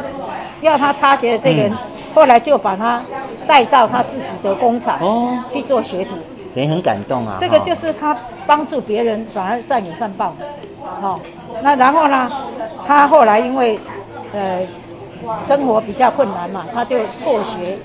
[0.62, 1.72] 要他擦鞋的这个人，
[2.14, 3.02] 后来就把他
[3.46, 6.16] 带到他自己的工厂哦去做学徒。
[6.54, 7.36] 人很感动啊。
[7.38, 8.16] 这个就是他
[8.46, 10.34] 帮助别人，反而善有善报。
[11.00, 11.20] 哦，
[11.62, 12.28] 那然后呢？
[12.86, 13.78] 他后来因为
[14.32, 14.66] 呃
[15.46, 17.78] 生活比较困难嘛，他就辍学。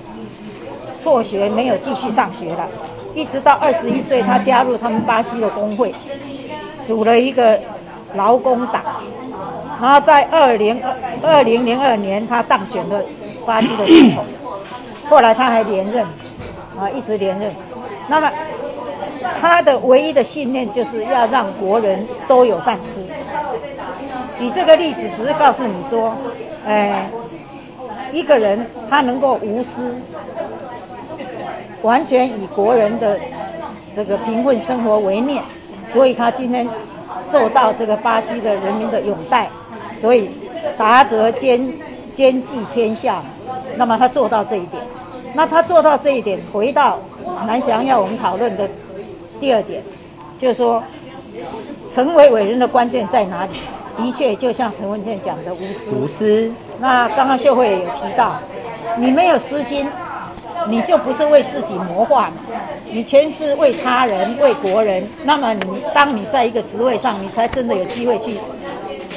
[1.04, 2.66] 辍学没有继续上学了，
[3.14, 5.94] 一直到二十一岁，他加入他们巴西的工会，
[6.86, 7.60] 组了一个
[8.16, 8.82] 劳工党，
[9.82, 10.82] 然后在二零
[11.22, 13.02] 二零零二年，他当选了
[13.46, 14.26] 巴西的总统，
[15.10, 16.04] 后来他还连任，
[16.80, 17.52] 啊，一直连任。
[18.08, 18.32] 那么
[19.40, 23.04] 他的唯一的信念就是要让国人都有饭吃。
[24.38, 26.14] 举这个例子，只是告诉你说，
[26.66, 27.10] 哎，
[28.12, 29.94] 一个人他能够无私。
[31.82, 33.20] 完全以国人的
[33.94, 35.44] 这个贫困生活为念，
[35.86, 36.66] 所以他今天
[37.20, 39.50] 受到这个巴西的人民的拥戴，
[39.94, 40.30] 所以
[40.78, 41.74] 达则兼
[42.16, 43.22] 兼济天下。
[43.76, 44.82] 那么他做到这一点，
[45.34, 47.00] 那他做到这一点，回到
[47.46, 48.70] 南翔要我们讨论的
[49.40, 49.82] 第二点，
[50.38, 50.84] 就是说，
[51.92, 53.54] 成为伟人的关键在哪里？
[53.98, 55.92] 的确，就像陈文茜讲的，无私。
[55.96, 56.52] 无私。
[56.80, 58.36] 那刚刚秀慧也有提到，
[58.98, 59.88] 你没有私心。
[60.70, 62.36] 你就不是为自己谋划嘛，
[62.90, 65.06] 你全是为他人、为国人。
[65.26, 68.38] 那么你当你在一个职位上，你才真的有机会去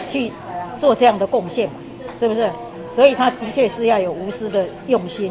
[0.08, 0.32] 去
[0.76, 1.74] 做这样的贡献嘛，
[2.16, 2.50] 是不是？
[2.96, 5.30] 所以他的确是要有无私的用心。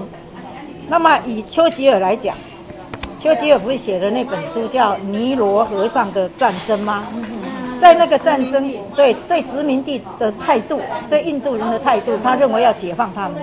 [0.88, 2.36] 那么以丘吉尔来讲，
[3.18, 7.04] 丘吉尔不是写的那本书叫《尼罗河上的战争》吗？
[7.80, 13.42] 在那个战争，对对殖民地的态度，对印度人的态度，他认为要解放他们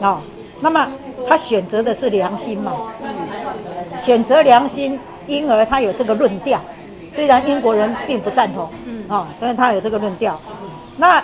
[0.00, 0.20] 啊、哦。
[0.60, 0.88] 那么。
[1.28, 2.72] 他选择的是良心嘛？
[4.00, 6.58] 选择良心，因而他有这个论调。
[7.10, 8.66] 虽然英国人并不赞同，
[9.08, 10.40] 啊，但是他有这个论调。
[10.96, 11.22] 那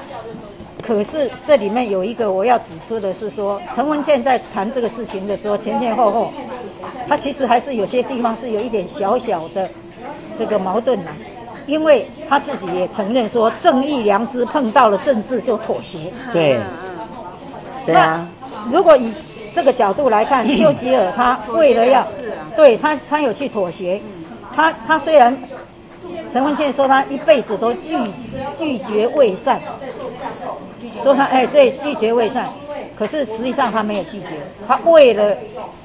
[0.87, 6.33] 可是这里面有一个我要指出的是说，陈文茜在谈这个事情的时候，前前后后，
[7.09, 9.68] 他其实还是有些地方是有一点小小的
[10.37, 11.11] 这个矛盾的，
[11.66, 16.12] 因为他自己也承认说，正义良知碰到了政治就妥协。
[16.33, 16.61] 对，
[17.87, 18.29] 对啊。
[18.70, 19.12] 如果以
[19.55, 22.07] 这个角度来看， 丘吉尔他为了要
[22.55, 24.01] 对他，他有去妥协。
[24.53, 25.37] 他他虽然
[26.29, 27.97] 陈文茜说他一辈子都拒
[28.57, 29.61] 拒绝为善，
[31.02, 32.48] 说他哎对拒绝为善，
[32.96, 35.37] 可是实际上他没有拒绝，他为了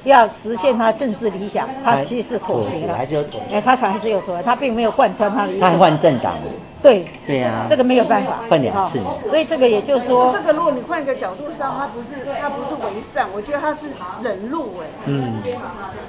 [0.04, 5.60] 要实现他政治理想，他其实是妥协了，还是有妥协，哎，他还是有妥协，他并没有贯穿他的意思。
[5.60, 6.34] 他换政党。
[6.82, 8.38] 对对呀，这个没有办法。
[8.48, 13.88] 换两次，所以这个也就是说，这个如果你换一个角度上，他不是他不是为善，我觉得他是
[14.22, 15.42] 忍辱哎，嗯，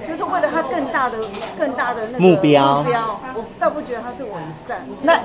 [0.08, 1.18] 就是为了他更大的
[1.58, 4.30] 更大的那个目标，目标，我倒不觉得他是为
[4.66, 4.86] 善。
[5.02, 5.20] 那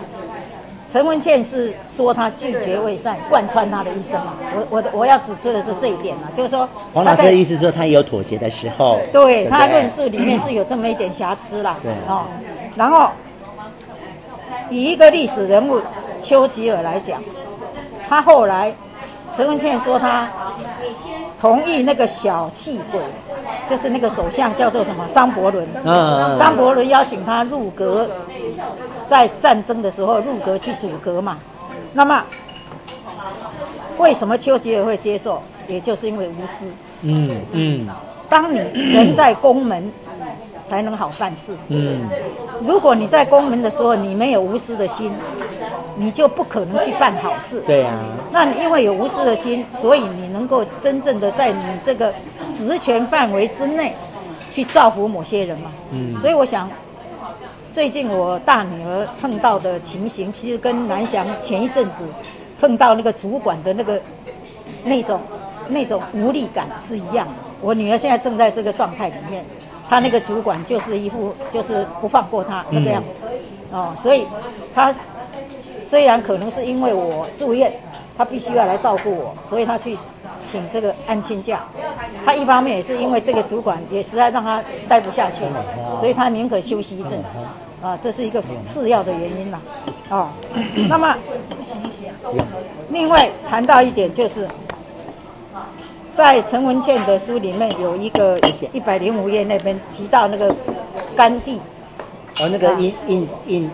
[0.89, 4.35] 陈文茜是说他拒绝为善，贯穿他的一生嘛。
[4.55, 11.77] 我我我要指出的是这一点嘛，就是说黄老师的意思是说他也有妥协的时候，对，不他论述里面是有这么一点瑕疵啦。
[11.83, 12.25] 对哦，
[12.77, 13.11] 然后
[14.71, 15.81] 以一个历史人物
[16.21, 17.21] 丘吉尔来讲，
[18.09, 18.73] 他后来
[19.35, 20.31] 陈文茜说他
[21.41, 23.01] 同意那个小气鬼，
[23.69, 28.09] 就是那个首相叫做什么张伯伦，嗯张伯伦邀请他入阁。
[29.07, 31.39] 在战争的时候入阁去阻隔嘛，
[31.93, 32.25] 那么
[33.99, 35.41] 为什么丘吉尔会接受？
[35.69, 36.67] 也就是因为无私。
[37.03, 37.89] 嗯嗯
[38.29, 39.93] 当你人在宫门，
[40.65, 41.57] 才能好办事。
[41.69, 42.01] 嗯，
[42.63, 45.13] 如果你在宫门的时候，你没有无私的心，
[45.97, 47.61] 你就不可能去办好事。
[47.67, 47.99] 对啊，
[48.33, 52.13] 那你因为有无私的心，所以你能够真正的在你这个
[52.53, 53.95] 职权范围之内
[54.51, 55.71] 去造福某些人嘛。
[55.93, 56.69] 嗯所以我想。
[57.77, 62.05] 最近我大女儿碰到的情形，其实跟南翔前一阵子
[62.59, 64.01] 碰到那个主管的那个
[64.83, 65.21] 那种
[65.69, 67.35] 那种无力感是一样的。
[67.61, 69.45] 我女儿现在正在这个状态里面，
[69.91, 73.09] 她那个主管就是一副就是不放过她那个样子，
[73.71, 74.27] 哦，所以
[74.75, 74.91] 她
[75.79, 77.71] 虽然可能是因为我住院，
[78.17, 79.99] 她必须要来照顾我，所以她去
[80.47, 81.61] 请这个安亲假。
[82.25, 85.63] 她一方面也是因为这个主管也实在让她待不下去了，
[86.01, 87.35] 所以她宁可休息一阵子。
[87.87, 89.61] 啊，这是一个次要的原因啦，
[90.09, 90.33] 啊，
[90.89, 91.17] 那么
[92.89, 94.49] 另外谈到一点就是，
[96.13, 98.41] 在陈文茜的书里面有一个
[98.73, 100.53] 一百零五页那边提到那个
[101.15, 101.61] 甘地，
[102.41, 103.71] 哦，那个印印印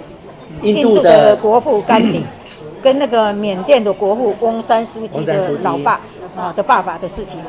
[0.60, 2.22] 印印度的国父甘地，
[2.84, 5.98] 跟那个缅甸的国父翁山书记的老爸
[6.36, 7.40] 啊的爸爸的事情，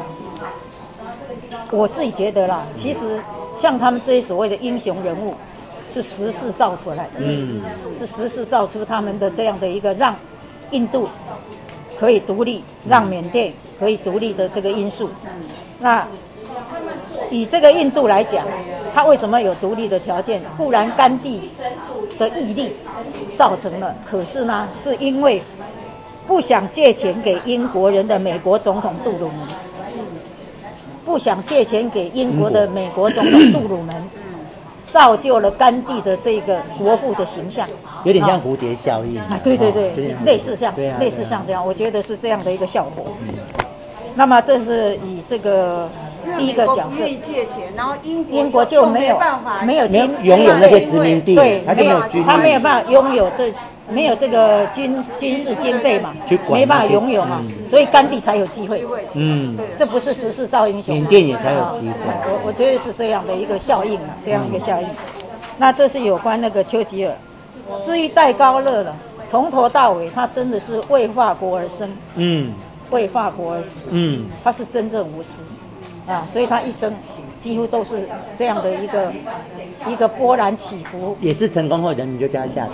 [1.71, 3.19] 我自己觉得啦，其实
[3.60, 5.36] 像他们这些所谓的英雄人物。
[5.88, 10.15] 是时势造出来的，嗯，是时势造出他们的这样的一个让
[10.72, 11.08] 印度
[12.00, 15.10] 可以独立，让缅甸可以独立的这个因素。
[15.80, 16.08] 那
[17.30, 18.46] 以这个印度来讲，
[18.93, 20.41] 他为什么有独立的条件？
[20.58, 21.52] 固然甘地
[22.17, 22.74] 的毅力
[23.36, 25.41] 造成了，可是呢，是因为
[26.26, 29.48] 不想借钱给英国人的美国总统杜鲁门，
[31.06, 33.96] 不想借钱给英国的美国总统杜鲁门。
[34.94, 37.68] 造就了甘地的这个国父的形象，
[38.04, 43.06] 有点像蝴蝶效应啊，对对对，类似像，类似像这样，我觉得是这样的一个效果。
[44.14, 45.90] 那么这是以这个
[46.38, 49.20] 第一个角色，借钱，然后英英国就没有
[49.66, 53.52] 没有军拥有那些殖民地，对，他没有，他没有办法拥有这
[53.91, 56.13] 没有这个军军事经费嘛，
[56.50, 58.84] 没办法拥有嘛，所以甘地才有机会。
[59.13, 61.96] 嗯，这不是时势造英雄，缅甸也才有机会。
[62.26, 64.88] 我我觉得是这样的一个效应啊，这样一个效应。
[65.58, 67.13] 那这是有关那个丘吉尔。
[67.82, 68.96] 至于戴高乐了，
[69.28, 72.54] 从头到尾他真的是为法国而生，嗯，
[72.89, 75.41] 为法国而死，嗯，他是真正无私。
[76.08, 76.93] 啊，所以他一生
[77.44, 79.12] 几乎都是这样的一个
[79.86, 81.18] 一个波澜起伏。
[81.20, 82.72] 也是成功后人民就叫他下台。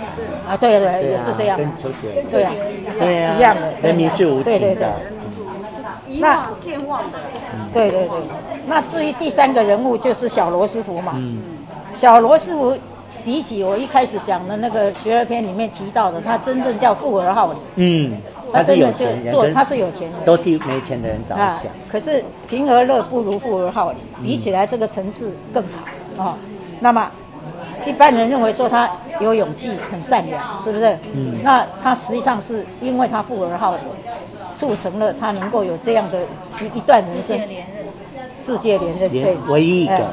[0.48, 2.52] 啊，对对，也是这样，跟丘吉尔对啊，
[3.00, 4.94] 对啊，一样的，人民最无情的，
[6.06, 7.18] 遗忘健忘的，
[7.74, 8.18] 对对对。
[8.68, 11.42] 那至于第三个人物就是小罗斯福嘛，嗯，
[11.96, 12.78] 小罗斯福。
[13.30, 17.58] 比起我一开始讲的那个学而篇里面提到的，他真正叫富而好礼。
[17.76, 18.18] 嗯，
[18.52, 21.46] 他真的就做，他是有钱人，都替没钱的人着想。
[21.46, 26.34] 啊、可是贫而乐不如富而好礼，比起来这个层次更好啊、哦。
[26.80, 27.08] 那么
[27.86, 28.90] 一般人认为说他
[29.20, 30.98] 有勇气、很善良，是不是？
[31.12, 31.38] 嗯。
[31.44, 33.80] 那他实际上是因为他富而好礼，
[34.56, 36.18] 促成了他能够有这样的
[36.60, 37.40] 一一段人生。
[38.40, 40.08] 世界连任，对，唯一一个。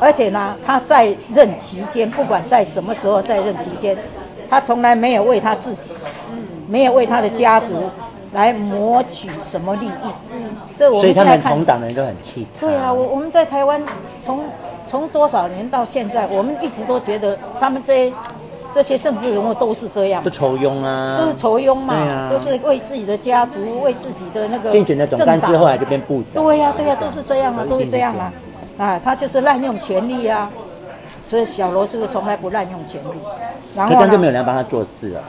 [0.00, 3.96] 而且呢，他在任期间，不管在什么时候在任期间，
[4.48, 5.92] 他从来没有为他自己，
[6.66, 7.74] 没有为他的家族
[8.32, 10.10] 来谋取什么利益。
[10.32, 12.46] 嗯，这我们现在看，所以他们同党人都很气。
[12.58, 13.80] 对啊，我我们在台湾
[14.22, 14.40] 从
[14.86, 18.16] 从多少年到现在，我们一直都觉得他们这些
[18.72, 26.42] 这些政治人物都是这样，都仇庸啊，都是酬庸嘛，啊、都是为自己的家族，为自己的那个竞选的总干事，后来就变部长。
[26.42, 28.32] 对呀、啊，对呀、啊，都是这样啊，都是这样啊。
[28.80, 30.50] 啊，他就是滥用权力啊，
[31.22, 33.08] 所以小罗斯福从来不滥用权力。
[33.76, 35.22] 然后这样就没有人帮他做事了，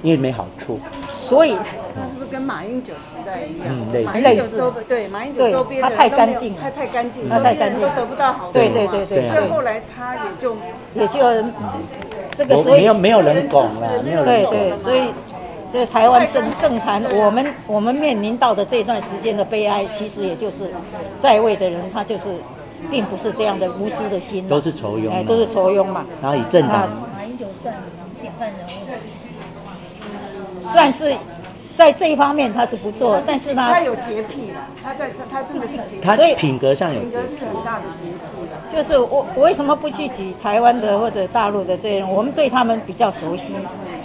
[0.00, 0.78] 因为没好处。
[1.12, 3.66] 所以他是不是跟马英九时代一样？
[3.68, 4.20] 嗯，类似。
[4.20, 4.72] 类似。
[4.88, 8.52] 对，马英九周边他太干净，他太干净，他太干净都得不到好处。
[8.52, 9.28] 对对对对。
[9.28, 10.56] 所以后来他也就
[10.94, 11.18] 也就
[12.36, 15.08] 这个，所以没有没有人拱了，没有人对对，所以
[15.72, 20.70] 这个台湾政政坛，我们我们面临到的这段时间的悲哀，其实也就是
[21.18, 22.36] 在位的人他就是。
[22.90, 26.04] 并不是这样的无私的心，都是仇庸，哎，都是仇庸嘛。
[26.22, 27.74] 然后以政党，马英九算
[28.20, 31.14] 典范人物，算是
[31.76, 38.58] 在这一方面他是不错，但是呢，他有洁癖了，他在他真的是洁癖，他所以品格上有品格是很大的洁癖了。
[38.70, 42.10] 就是我我为什么不去举台湾的或者大陆的这些人？
[42.10, 43.54] 我们对他们比较熟悉，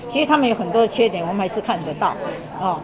[0.09, 2.13] 其实他们有很多的缺点，我们还是看得到
[2.59, 2.79] 哦。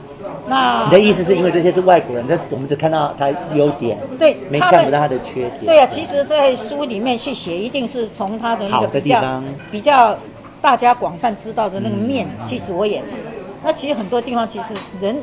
[0.48, 5.66] 那你的意思是因为这些是外国人，他我们只看到他优点，对没看不到他的缺点。
[5.66, 10.18] 对啊，其实，在书里面去写，一定是从他的那好个比较的地方比较
[10.62, 13.04] 大家广泛知道的那个面去着眼。
[13.64, 15.18] 那其实很多地方，其实人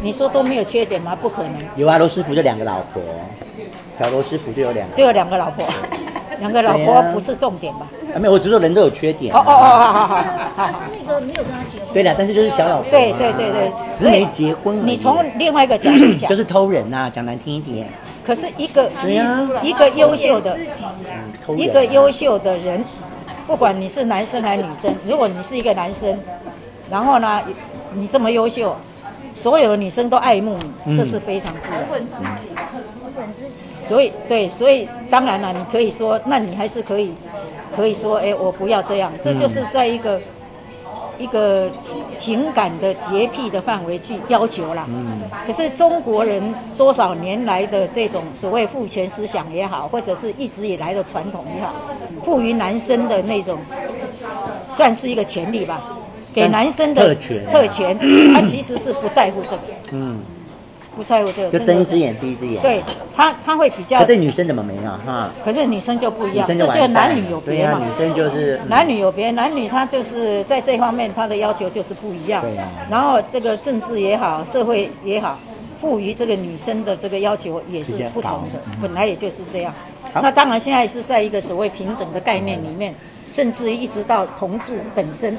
[0.00, 1.16] 你说都没有缺点吗？
[1.20, 3.02] 不可能，有啊，罗斯福就两个老婆，
[3.98, 4.94] 小罗斯福就有两个。
[4.94, 5.66] 就有两个老婆，
[6.44, 7.86] 两个老婆不是重点吧？
[8.14, 9.34] 啊，没有，我只说人都有缺点。
[9.34, 10.14] 哦哦哦，好好好
[10.56, 10.80] 好好。
[11.06, 11.88] 那个没有跟他结婚。
[11.94, 12.90] 对了，但是就是小老婆。
[12.90, 14.90] 对对对对，只是没结婚而已。
[14.90, 17.88] 你从另外一个角度想，就是偷人呐，讲难听一点。
[18.26, 18.90] 可是一个
[19.62, 20.58] 一个优秀的
[21.56, 22.82] 一个优秀的人，
[23.46, 26.18] 不管你是男生还是女生，如果你是一个男生，
[26.90, 27.42] 然后呢，
[27.92, 28.76] 你这么优秀，
[29.34, 31.80] 所有的女生都爱慕你，这是非常自然。
[31.90, 32.48] 问自己，
[33.86, 37.12] 所以对，所以当然了，你可以说，那你还是可以，
[37.76, 40.20] 可以说，哎，我不要这样，这就是在一个、
[41.18, 41.68] 一个
[42.16, 44.86] 情感的洁癖的范围去要求啦。
[44.88, 45.20] 嗯。
[45.46, 46.42] 可是中国人
[46.76, 51.74] 多少年来的这种所谓父权思想也好，或者是一直以来的传统也好，
[52.24, 53.58] 赋予男生的那种，
[54.72, 55.82] 算是一个权利吧，
[56.32, 57.50] 给男生的特权啊。
[57.50, 57.98] 特权，
[58.32, 60.20] 他其实是不在乎这个，嗯，
[60.96, 62.62] 不在乎这个，就睁一只眼闭一只眼。。
[62.62, 62.82] 对
[63.14, 65.30] 他他会比较可，对女生怎么没有哈？
[65.44, 67.78] 可是女生就不一样，这就男女有别嘛。
[67.78, 72.44] 女生就是嗯男女有别，男女他就是在这方面他的要求就是不一样。
[72.90, 75.38] 然后这个政治也好，社会也好，
[75.80, 79.72] 赋予这个女生的这个要求也是不同的，本来也就是这样。
[80.12, 82.94] 好那当然现在是在一个所谓平等的概念里面，
[83.26, 85.36] 甚至于一直到同志本身，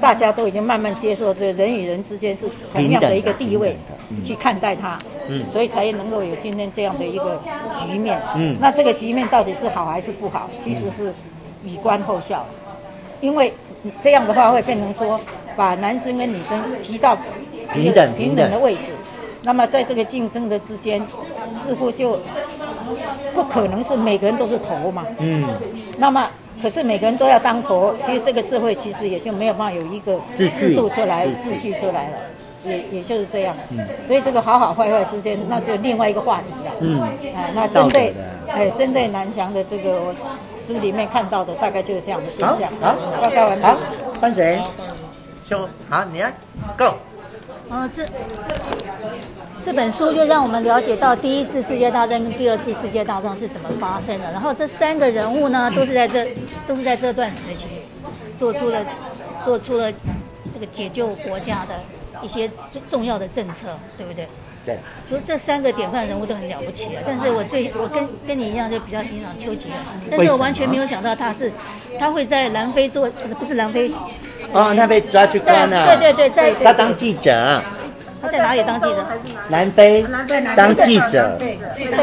[0.00, 3.76] 大家都已经慢慢接受这个人与人之间是同样的一个地位
[4.22, 4.98] 去看待它。
[5.28, 7.40] 嗯所以才能够有今天这样的一个
[7.80, 8.20] 局面。
[8.34, 10.50] 嗯那这个局面到底是好还是不好？
[10.58, 11.14] 其实是
[11.64, 12.44] 以观后效，
[13.20, 13.52] 因为
[14.00, 15.20] 这样的话会变成说，
[15.56, 17.16] 把男生跟女生提到
[17.72, 18.92] 平等平等的位置，
[19.44, 21.00] 那么在这个竞争的之间，
[21.52, 22.18] 似乎就
[23.32, 25.06] 不可能是每个人都是头嘛。
[25.18, 25.44] 嗯，
[25.96, 26.28] 那么，
[26.62, 32.16] 可是每个人都要当头，其实这个社会其实也就没有办法有一个制度出来、秩序出来了，
[32.64, 33.56] 也也就是这样。
[33.70, 36.72] 嗯所以这个好好坏坏之间，那就另外一个话题了。
[36.80, 37.00] 嗯
[37.34, 38.14] 哎，那针对
[38.48, 40.14] 哎针对南翔的这个我
[40.56, 42.70] 书里面看到的，大概就是这样的现好象。
[42.80, 43.76] 好报告完毕好。，
[44.20, 44.62] 换谁？
[45.48, 46.32] 兄，好，你来
[46.76, 46.94] ，Go。
[47.68, 48.04] 哦，这
[49.62, 54.30] 这本书就让我们了解到第一次世界大战跟第二次世界大战是怎么发生的。
[54.32, 56.26] 然后这三个人物呢，都是在这
[56.66, 57.66] 都是在这段时期
[58.36, 58.84] 做出了
[59.44, 59.92] 做出了
[60.54, 61.74] 这个解救国家的
[62.22, 64.26] 一些重重要的政策，对不对？
[64.64, 67.02] 对，所以这三个典范人物都很了不起啊。
[67.06, 69.76] 但是我最我跟跟你一样，就比较欣赏丘吉尔，
[70.10, 71.50] 但是我完全没有想到他是
[71.98, 73.90] 他会在南非做，不是南非，
[74.52, 75.86] 哦，他被抓去在关了。
[75.86, 77.62] 对对对，在他当记者，
[78.20, 79.06] 他在哪里当记者？
[79.48, 80.04] 南非。
[80.56, 81.58] 当记者，被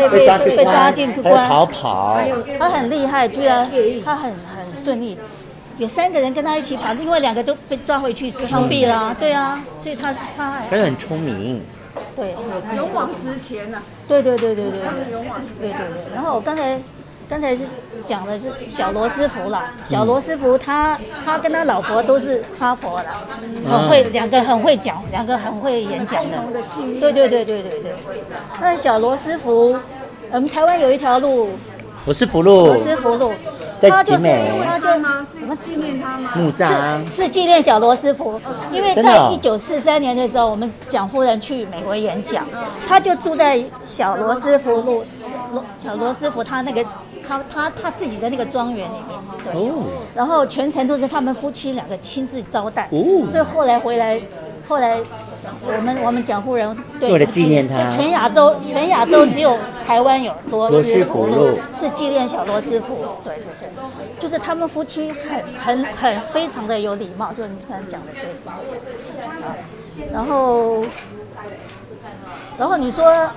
[0.10, 2.20] 被抓去被抓，进去关，他逃跑。
[2.60, 3.70] 他很厉害，居然
[4.04, 5.18] 他很很顺利，
[5.78, 11.62] 有三个人跟他一起跑，另外两个都被抓回去枪毙了啊，对啊，所以他他还可是很聪明，
[12.16, 12.36] 对。
[12.76, 16.14] 勇往直前呐、对对对对对对勇往直对对对。
[16.14, 16.80] 然后我刚才
[17.30, 17.64] 刚才是
[18.08, 23.22] 讲的是小罗斯福啦，小罗斯福他他跟他老婆都是哈佛啦，
[23.70, 26.38] 很会两个很会讲，两个很会演讲的，
[27.00, 27.96] 对对对对对对。
[28.62, 29.76] 那小罗斯福，
[30.32, 31.50] 我们台湾有一条路。
[32.06, 33.34] 罗斯福路罗斯福路，
[33.82, 34.62] 在他就是景美。
[34.66, 34.90] 他就
[35.28, 36.32] 什么纪念他吗？
[36.36, 38.40] 墓葬是，是纪念小罗斯福，
[38.72, 42.48] 因为在一九四三年的时候，我们蒋夫人去美国演讲，
[42.88, 45.04] 他就住在小罗斯福路，
[45.52, 46.82] 罗小罗斯福他那个
[47.28, 49.84] 他他他自己的那个庄园里面，对，哦，
[50.16, 53.28] 然后全程都是他们夫妻两个亲自招待，哦。
[53.32, 54.20] 所以后来回来，
[54.68, 55.00] 后来
[55.66, 61.28] 我们我们蒋夫人对为了纪念他全亚洲全亚洲只有台湾有罗斯福
[61.78, 68.60] 是纪念小罗斯福，对对对，就是他们夫妻很很很非常的有礼貌，就是你刚才讲的对，啊，
[70.14, 70.84] 然后
[72.58, 73.30] 然后你说现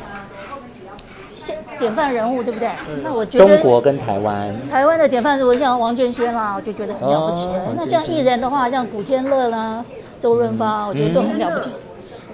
[1.79, 2.69] 典范人物对不对？
[3.03, 7.47] 那我觉得中国跟台湾，台湾的典范，如果像王娟轩啦，我就觉得很了不起。
[7.47, 9.85] 哦那像艺人的话，像古天乐啦、
[10.21, 11.71] 周润发，我觉得都很了不起。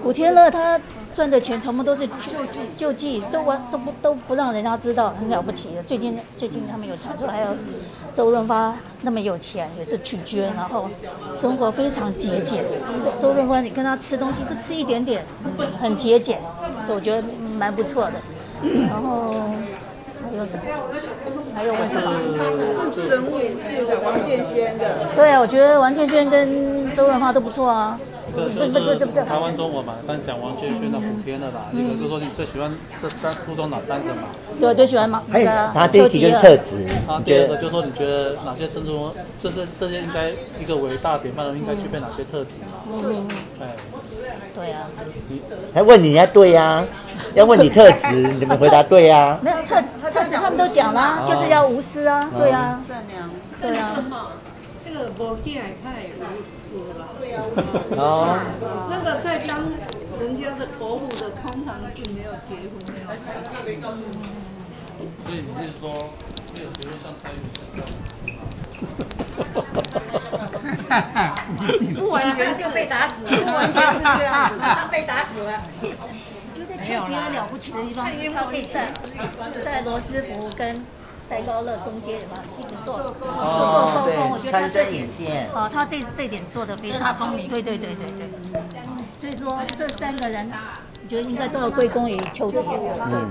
[0.03, 0.79] 古天乐他
[1.13, 5.81] 赚的钱全部都是救济，救济都完都不都不让人家知道，很了不起的。
[5.83, 7.47] 最近最近他们有传出，还有
[8.13, 10.87] 周润发那么有钱，也是去捐，然后
[11.33, 12.63] 生活非常节俭。
[13.17, 15.25] 周润发，你跟他吃东西都吃一点点，
[15.79, 16.39] 很节俭，
[16.85, 17.23] 所以我觉得
[17.57, 18.13] 蛮不错的。
[18.61, 19.33] 然后
[20.23, 20.63] 还有什么？
[21.55, 22.03] 还有为什么？
[22.75, 24.95] 政治人物是王建轩的。
[25.15, 27.99] 对啊，我觉得王建轩跟周润发都不错啊。
[28.37, 28.45] 这
[28.95, 31.65] 就是台湾中文嘛，刚讲王建轩的普天的啦。
[31.73, 32.69] 一个就是说你最喜欢
[33.01, 34.23] 这三书中哪三个嘛？
[34.59, 35.23] 对，最喜欢嘛。
[35.31, 36.85] 还有他这一题就是特质。
[37.07, 40.29] 啊，第二个就是说你觉得哪些政治中，就是这些应该
[40.61, 42.83] 一个伟大典范人应该具备哪些特质嘛？
[42.91, 43.27] 嗯，
[43.59, 43.67] 哎，
[44.53, 44.87] 对啊。
[45.73, 46.85] 还问你要对呀，
[47.37, 49.37] 要问你特质， 你怎么回答对呀？
[49.43, 49.79] 没有特
[50.11, 53.29] 特质，他们都讲了，就是要无私啊，对啊，善良，
[53.61, 53.95] 对啊。
[54.83, 57.05] 这个无见太无私了。
[58.01, 58.39] 哦。
[58.89, 59.65] 那个在当
[60.19, 63.07] 人家的国父的，通常是没有结婚，没有。
[65.23, 65.83] 所以你是说
[66.55, 67.85] 没有结婚像蔡英文？
[71.93, 75.51] 不完全就被打死了，不完全是这样子，马上被打死了。
[76.95, 78.91] 我觉得了不起的地方是，他可以在
[79.63, 80.81] 在罗斯福跟。
[81.29, 84.31] 戴高乐中间有没有一直做做做沟通？
[84.31, 85.05] 我觉得他这点
[85.53, 87.49] 哦，他这这点做的非常聪明。
[87.49, 88.31] 对对对对对。
[89.11, 90.49] 所以说这三个人，
[91.03, 92.63] 我觉得应该都要归功于邱吉尔。
[93.11, 93.27] 嗯。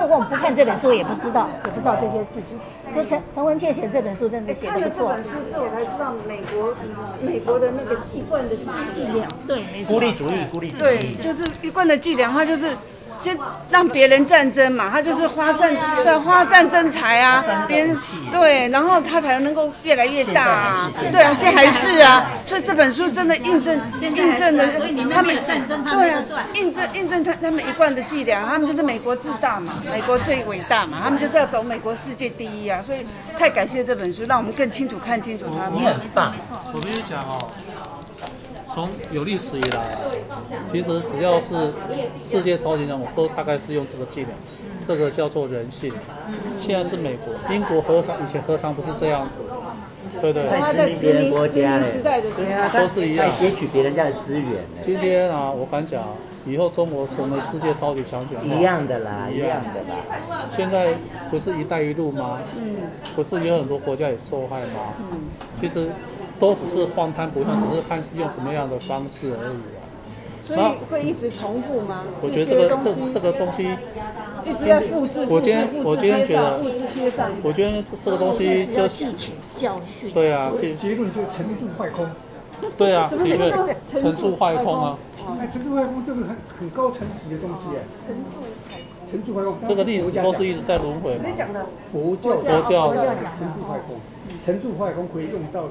[0.00, 2.58] 如果我们不看这本书，也不知道也不知道这些事情。
[2.90, 5.12] 说陈陈文茜写这本书真的写的不错。
[5.12, 6.74] 这本书之后才知道美国
[7.20, 9.28] 美国的那个一贯的伎俩。
[9.54, 10.78] 对，孤立主义，孤立主义。
[10.78, 12.76] 对，就是一贯的伎俩，他就是。
[13.20, 13.38] 先
[13.70, 15.72] 让别人战争嘛，他就是花战
[16.02, 17.96] 对花战争财啊，别人
[18.32, 33.06] 对，然后他才能够越来越大啊，对啊，现在还是啊，所以这本书真的印证印证了，所以他们战争他们对啊，印证印证他他们一贯的伎俩，他们就是美国自大嘛，美国最伟大嘛，他们就是要走美国世界第一啊，所以
[33.38, 35.78] 太感谢这本书，让我们更清楚看清楚他们。
[35.78, 36.34] 你很棒，
[36.74, 37.38] 我跟你讲哦。
[38.74, 39.96] 从有历史以来，
[40.70, 41.48] 其实只要是
[42.18, 44.30] 世界超级人物，都大概是用这个伎俩，
[44.86, 45.92] 这个叫做人性。
[46.58, 49.40] 现在是美国、英国何尝以前何尝不是这样子？
[50.22, 54.64] 对对，在殖民别人国家时代的时候，都是一样，截取别人家的资源。
[54.82, 56.02] 今天啊，我敢讲，
[56.46, 60.46] 以后中国成为世界超级强权，一样的啦，一样的啦。
[60.54, 60.94] 现在
[61.30, 62.38] 不是“一带一路”吗？
[62.58, 62.76] 嗯，
[63.14, 64.94] 不是有很多国家也受害吗？
[65.12, 65.20] 嗯，
[65.54, 65.90] 其实。
[66.38, 69.82] 都只是荒滩不断，只是看是用什么样的方式而已啊。
[70.40, 70.60] 所以
[70.90, 72.02] 会一直重复吗？
[72.20, 73.62] 我觉得这个这这个东西
[74.44, 77.30] 一直在复制，我今天我今天觉得复制贴上。
[77.44, 78.88] 我觉得这个东西就
[79.56, 80.10] 教训。
[80.12, 82.10] 对啊，结论就成住坏空。
[82.76, 84.98] 对啊，的确成住坏空啊。
[85.38, 87.86] 哎，沉住坏空这个很很高层级的东西哎。
[88.04, 88.22] 成住
[89.06, 91.24] 沉住坏空，这个历史都是一直在轮回嘛。
[91.92, 92.98] 佛教佛教沉
[93.54, 93.94] 住坏空，
[94.44, 95.68] 沉住坏空可以用到。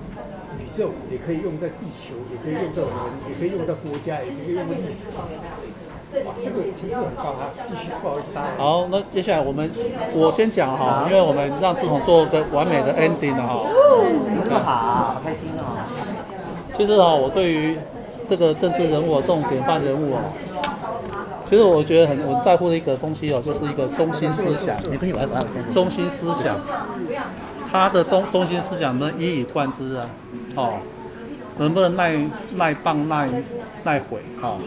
[0.60, 2.92] 宇宙也可以用在地球，也可以用在人，
[3.30, 5.08] 也可以用在国家，也可以用在历史。
[5.16, 7.50] 哇，这个层次很高啊！
[7.56, 8.48] 继续，不好意思，打扰。
[8.58, 9.72] 好，那接下来我们
[10.14, 13.66] 我先讲哈，因为我们让志宏做个完美的 ending 了哈。
[14.44, 14.74] 那么好，
[15.16, 15.64] 好开心哦。
[16.76, 17.78] 其实哈，我对于
[18.28, 20.20] 这个政治人物这种典范人物哦，
[21.50, 24.76] 其实我觉得很我在乎的一个东西哦，就是一个中心思想。
[24.92, 26.60] 你可以玩玩中心思想。
[27.72, 30.10] 他的东中心思想能一以贯之啊，
[30.56, 30.80] 哦，
[31.58, 32.18] 能不能耐
[32.56, 33.30] 耐棒耐
[33.86, 34.60] 耐毁哈？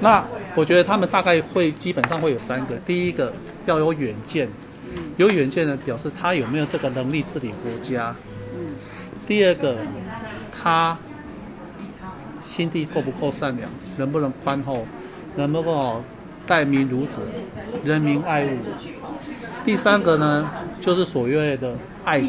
[0.00, 0.24] 那
[0.54, 3.32] 我觉得他们大概会基本上会有三个，第一个
[3.66, 4.48] 要有远见，
[5.16, 8.14] 有远见的表示他有没有这个能力治理国家。
[9.26, 9.76] 第二个，
[10.56, 10.96] 他
[12.40, 14.86] 心地够不够善良，能不能宽厚，
[15.34, 16.02] 能不能
[16.46, 17.22] 待民如子，
[17.82, 18.48] 人民爱物。
[19.68, 20.50] 第三个呢，
[20.80, 22.28] 就是所谓的爱国，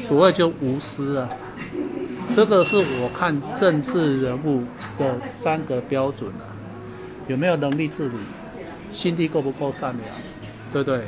[0.00, 1.28] 所谓就无私啊，
[2.34, 4.64] 这个是我看政治人物
[4.98, 6.48] 的三个标准啊，
[7.26, 8.16] 有没有能力治理，
[8.90, 10.08] 心地够不够善良，
[10.72, 11.02] 对不对？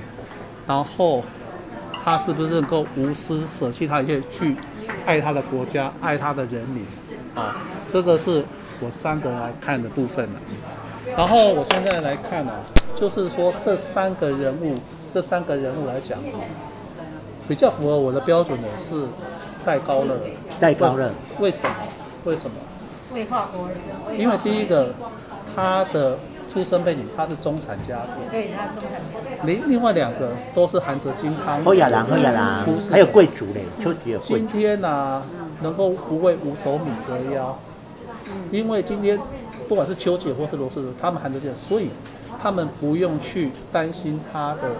[0.66, 1.24] 然后
[2.04, 4.54] 他是不是能够无私舍弃他一切去
[5.06, 6.84] 爱他的国家，爱他的人民
[7.34, 7.56] 啊？
[7.90, 8.44] 这个是
[8.80, 10.32] 我三个来看的部分了。
[11.16, 12.52] 然后我现在来看呢，
[12.94, 14.78] 就是说这三个人物。
[15.14, 16.18] 这三个人物来讲，
[17.46, 19.06] 比较符合我的标准的是
[19.64, 20.18] 戴高乐。
[20.58, 21.08] 戴高乐，
[21.38, 21.76] 为什么？
[22.24, 22.56] 为什么？
[23.12, 24.18] 为跨国而生。
[24.18, 24.92] 因为第一个，
[25.54, 26.18] 他的
[26.52, 28.28] 出生背景他是中产家庭。
[28.28, 29.46] 对，他中产。
[29.46, 31.62] 另另外两个都是含着金汤。
[31.62, 34.48] 侯亚郎，侯亚郎，还有贵族嘞，就只有贵族。
[34.48, 35.22] 今天呢、啊，
[35.62, 37.56] 能够不为五斗米折腰，
[38.50, 39.16] 因为今天
[39.68, 41.90] 不管是丘吉尔或是罗斯福，他们含着这些，所以
[42.42, 44.72] 他们不用去担心他的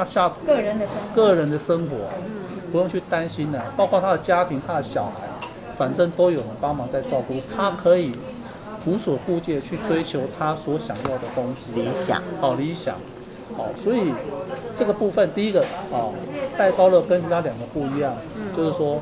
[0.00, 1.96] 他下个人的生活，个人的生活，
[2.72, 5.28] 不用去担心的，包括他的家庭、他的小孩，
[5.76, 8.16] 反正都有人帮忙在照顾，他可以
[8.86, 12.94] 无所顾忌的去追求他所想要的东西，理想，好理想，
[13.58, 14.14] 好，所以
[14.74, 15.60] 这个部分，第一个
[15.92, 16.08] 啊，
[16.56, 18.16] 戴高乐跟其他两个不一样，
[18.56, 18.98] 就是说。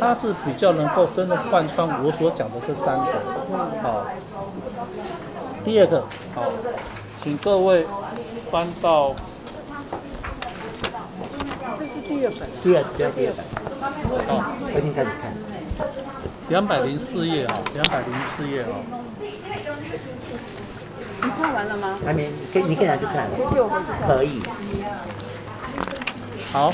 [0.00, 3.04] 他是比较能够真的贯穿我所讲的这三个，
[3.82, 4.06] 好。
[5.64, 6.04] 第二个，
[6.36, 6.44] 好，
[7.20, 7.84] 请各位
[8.48, 9.12] 翻到，
[12.08, 13.44] 第二本，第二第二本，
[14.26, 15.30] 好，重新开始看，
[16.48, 18.72] 两百零四页啊，两百零四页啊。
[21.20, 21.98] 你看完了吗？
[22.04, 23.36] 还没，可以，你可以拿去看了，
[24.06, 24.40] 可以。
[26.50, 26.72] 好。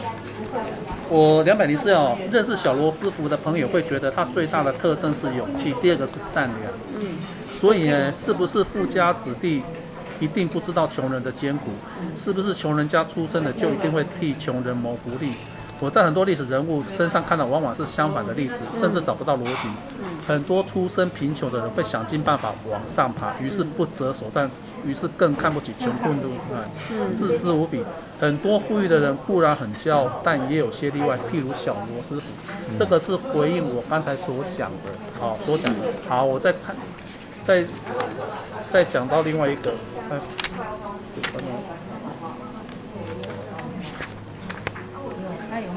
[1.09, 6.73] 我两百零四哦，认识小罗斯福的朋友会觉得他最大的特征是勇气，第二个是善良。
[6.99, 9.63] 嗯，所以呢，是不是富家子弟
[10.25, 11.65] 一定不知道穷人的艰苦？
[12.17, 15.33] 是不是穷人家出生的就一定会替穷人谋福利？
[15.81, 19.69] 我在很多历史人物身上看到，往往是相反的例子，甚至找不到逻辑。
[20.27, 24.51] 很多出身贫穷的人会想尽办法往上爬，于是不择手段，
[24.87, 27.85] 于是更看不起穷困的人，自私无比。
[28.19, 32.27] 很多富裕的人固然很骄傲，但也有些例外，譬如小罗斯福。
[32.79, 35.81] 这个是回应我刚才所讲的，好，所讲的。
[36.09, 36.75] 好，我再看，
[37.45, 37.65] 再
[38.73, 39.75] 再讲到另外一个，
[40.11, 40.19] 哎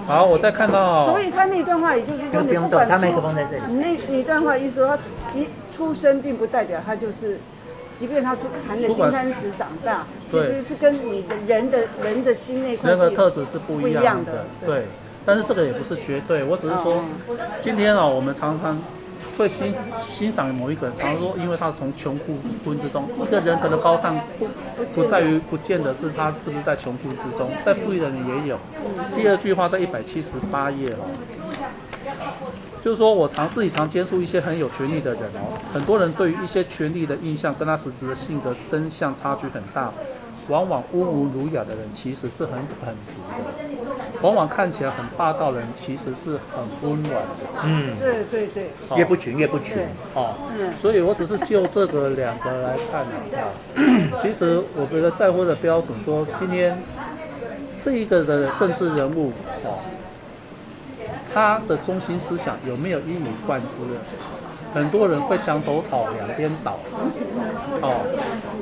[0.06, 1.06] 好，我再看到。
[1.06, 3.64] 所以他那段话，也就是说，你不管他麦克风在这里。
[3.74, 4.98] 那那段话意思说，他
[5.30, 7.38] 即出生并不代表他就是，
[8.00, 14.46] 即便他出含着金汤匙长大，其实是跟你的人的人的心那块人的特质是不一样的。
[14.66, 14.86] 对，
[15.26, 17.04] 但是这个也不是绝对，我只是说，
[17.62, 18.80] 今天啊，我们常常。
[19.38, 23.08] 会欣欣赏某一个人，常说，因为他是从穷苦困之中。
[23.22, 24.18] 一个人可能高尚
[24.94, 28.58] 不在于不见得是他是不是在穷苦之中，在富裕的人也有。
[29.16, 31.06] 第二句话在一百七十八页哦，
[32.84, 35.24] 就是说我常自己常接触一些很有权力的人，
[35.72, 39.92] 很多人对于一些权力的印象跟他实质的性格真相差距很大，
[40.48, 43.36] 往往温文儒雅的人其实是很很毒的。
[44.22, 47.62] 往往看起来很霸道的人，其实是很温暖的。
[47.64, 49.78] 嗯，对对对，越不群越不群。
[50.16, 56.76] 哦，嗯，所以我只是就这个两个来看的话， 其实我觉得在乎的标准说，今天
[57.80, 59.32] 这一个的政治人物，
[59.64, 59.78] 哦，
[61.32, 63.68] 他的中心思想有没有一以贯之？
[64.74, 66.78] 很多人会墙头草两边倒，
[67.82, 68.02] 哦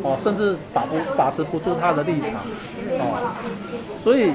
[0.03, 2.31] 哦，甚至把不把持不住他的立场，
[2.99, 3.33] 哦，
[4.03, 4.33] 所以。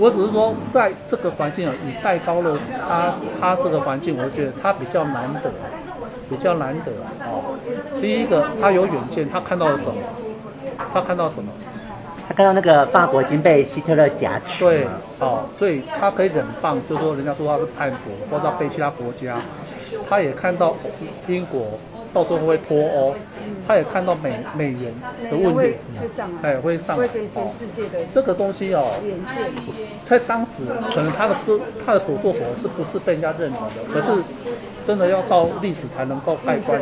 [0.00, 2.56] 我只是说，在这个环境啊，你戴高乐
[2.88, 5.52] 他他这个环境，我觉得他比较难得，
[6.30, 6.90] 比较难得
[7.28, 7.54] 哦。
[8.00, 10.00] 第一个，他有远见，他看到了什么？
[10.94, 11.52] 他看到什么？
[12.26, 14.64] 他看到那个法国已经被希特勒夹取。
[14.64, 14.86] 对，
[15.18, 19.36] 哦，所以他可以忍棒，就是说人家说他是叛国，或者他背其他国家。
[20.08, 20.74] 他也看到
[21.28, 21.78] 英国。
[22.12, 23.14] 到最后会脱欧，
[23.66, 24.92] 他也看到美美元
[25.30, 25.76] 的问题，
[26.42, 26.98] 哎，会上，
[28.10, 28.84] 这个东西哦，
[30.04, 30.62] 在当时
[30.94, 33.74] 可能他的歌，他的所作所为是不是被人家认同的？
[33.92, 34.10] 可是
[34.86, 36.80] 真的要到历史才能够盖棺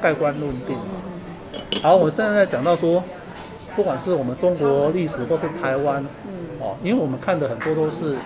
[0.00, 0.76] 盖棺论定。
[1.82, 3.02] 好，我现在在讲到说，
[3.74, 6.04] 不管是我们中国历史或是台湾，
[6.60, 8.16] 哦，因为我们看的很多都是。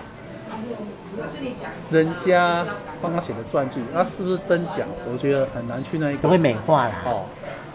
[1.89, 2.65] 人家
[3.05, 4.83] 帮他写的传记，那是不是真假？
[5.11, 6.23] 我觉得很难去那一个。
[6.23, 6.91] 都会美化了。
[7.05, 7.25] 哦，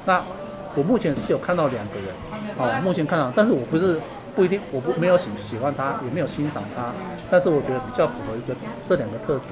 [0.04, 0.20] 那
[0.74, 2.08] 我目前是有看到两个人，
[2.58, 4.00] 哦，目前看到，但是我不是
[4.34, 6.92] 不一定，我不没有喜喜欢他，也没有欣赏他，
[7.30, 8.54] 但是我觉得比较符合一个
[8.88, 9.48] 这两个特质，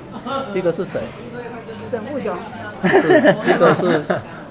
[0.59, 1.01] 一个是谁？
[1.89, 2.35] 沈木雄。
[2.83, 4.03] 一个是。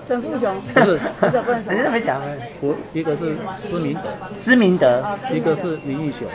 [0.07, 2.27] 沈富雄不是，不 是不是，你怎么讲呢？
[2.61, 4.01] 我一个是施明德，
[4.37, 5.03] 施明德，
[5.33, 6.25] 一个是林义雄。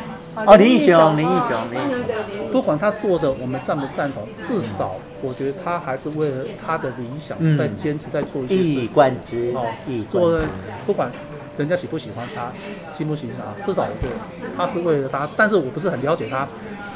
[0.45, 2.05] 哦，林义雄，林义雄，林义
[2.37, 2.51] 雄。
[2.53, 8.63] 不管他做的我们赞不赞同，至少我觉得他还是为了他的理想在坚持，在做一些事。
[8.63, 9.65] 一以贯之哦，
[10.11, 10.45] 做的
[10.87, 11.11] 不管
[11.57, 12.53] 人家喜不喜欢他，
[12.87, 14.21] 欣不欣赏，至少我觉得
[14.55, 15.27] 他是为了他。
[15.35, 16.47] 但是我不是很了解他，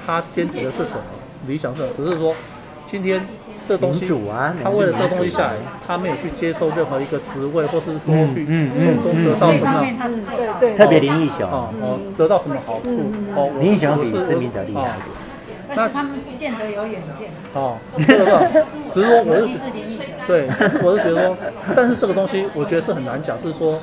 [0.06, 1.00] 他坚持的是什么
[1.46, 1.94] 理想是什么？
[1.96, 2.34] 只是说
[2.86, 3.26] 今天。
[3.66, 4.06] 这东西，
[4.62, 5.54] 他为了这东西下来，
[5.86, 8.46] 他没有去接受任何一个职位，或是说去
[8.78, 9.84] 从中得到什么，
[10.60, 11.46] 对对，特别林义雄。
[11.50, 12.88] 哦哦，得到什么好处
[13.34, 14.92] 哦，林义雄比施明德厉害，
[15.74, 17.30] 那他们不见得有远见。
[17.54, 19.48] 哦，这个只是说我是
[20.26, 20.46] 对，
[20.82, 21.36] 我是觉得说，
[21.74, 23.78] 但是这个东西我觉得是很难讲，是说，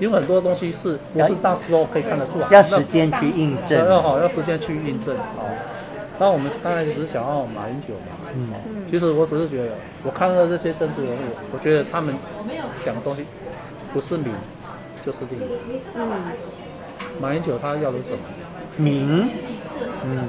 [0.00, 5.48] 因为很多东西是不是到时候可以看得出来，要时间去印证，要好要时间去印证哦。
[6.16, 8.52] 当然我们刚才只是想要马英九嘛，嗯，
[8.88, 9.72] 其实我只是觉得，
[10.04, 12.14] 我看到这些政治人物，我觉得他们
[12.86, 13.26] 讲的东西
[13.92, 14.32] 不是名
[15.04, 15.36] 就是利。
[15.96, 16.06] 嗯，
[17.20, 18.20] 马英九他要的是什么？
[18.76, 19.28] 名，
[20.04, 20.28] 嗯，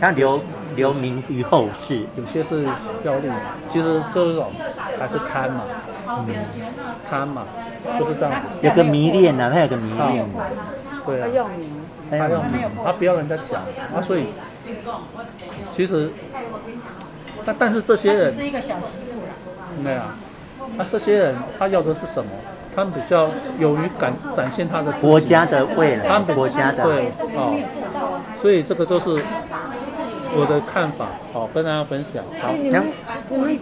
[0.00, 0.40] 他留
[0.74, 2.64] 留名于后世，有些是
[3.04, 3.28] 要利，
[3.68, 4.50] 其实这种
[4.98, 5.62] 还是贪嘛，
[6.08, 6.26] 嗯，
[7.08, 7.46] 贪嘛，
[8.00, 8.66] 就是这样子。
[8.66, 10.28] 有个迷恋呐，他有个迷恋，
[11.06, 11.70] 对啊，他要名，
[12.10, 13.62] 他要名，他不要人家讲。
[13.94, 14.26] 啊，所以。
[15.74, 16.10] 其实，
[17.44, 19.28] 但但是这些人是一个小媳妇了。
[19.82, 20.16] 没有啊，
[20.76, 22.30] 那这些人他要的是什么？
[22.74, 27.58] 他们比较勇于敢展现他的国家的未来，他们国家的对哦，
[28.36, 29.10] 所以这个就是
[30.32, 32.22] 我的看法，好跟大家分享。
[32.40, 32.88] 好，你们
[33.28, 33.58] 你们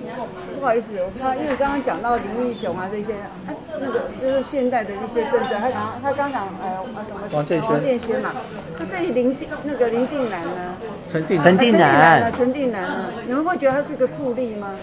[0.59, 8.33] 不好意思，我他因为刚刚讲到林义雄啊这些，啊那个就是现代的一些政治，他刚他刚讲呃什么王建煊，王建轩嘛，
[8.79, 10.77] 他对于林定那个林定南呢？
[11.11, 14.75] 陈定陈定南，陈定南啊，你们会觉得他是个酷吏吗？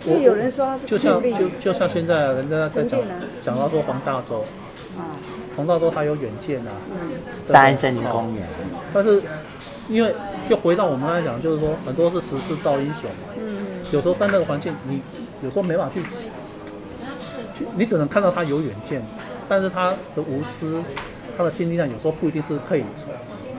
[0.00, 2.98] 就有人说他是酷吏，就像就就像现在人家在讲
[3.42, 4.44] 讲到说黄大洲，
[4.96, 5.12] 啊，
[5.56, 6.72] 黄大洲他有远见啊，
[7.52, 8.42] 大安森林公园，
[8.94, 9.22] 但是
[9.88, 10.14] 因为
[10.50, 15.00] 又回到我们刚才讲，就是说很多是时势造英雄嘛，嗯，有时候在那个环境，你
[15.42, 16.02] 有时候没法去，
[17.56, 19.00] 去你只能看到他有远见，
[19.48, 20.82] 但是他的无私，
[21.38, 22.82] 他的心力量有时候不一定是可以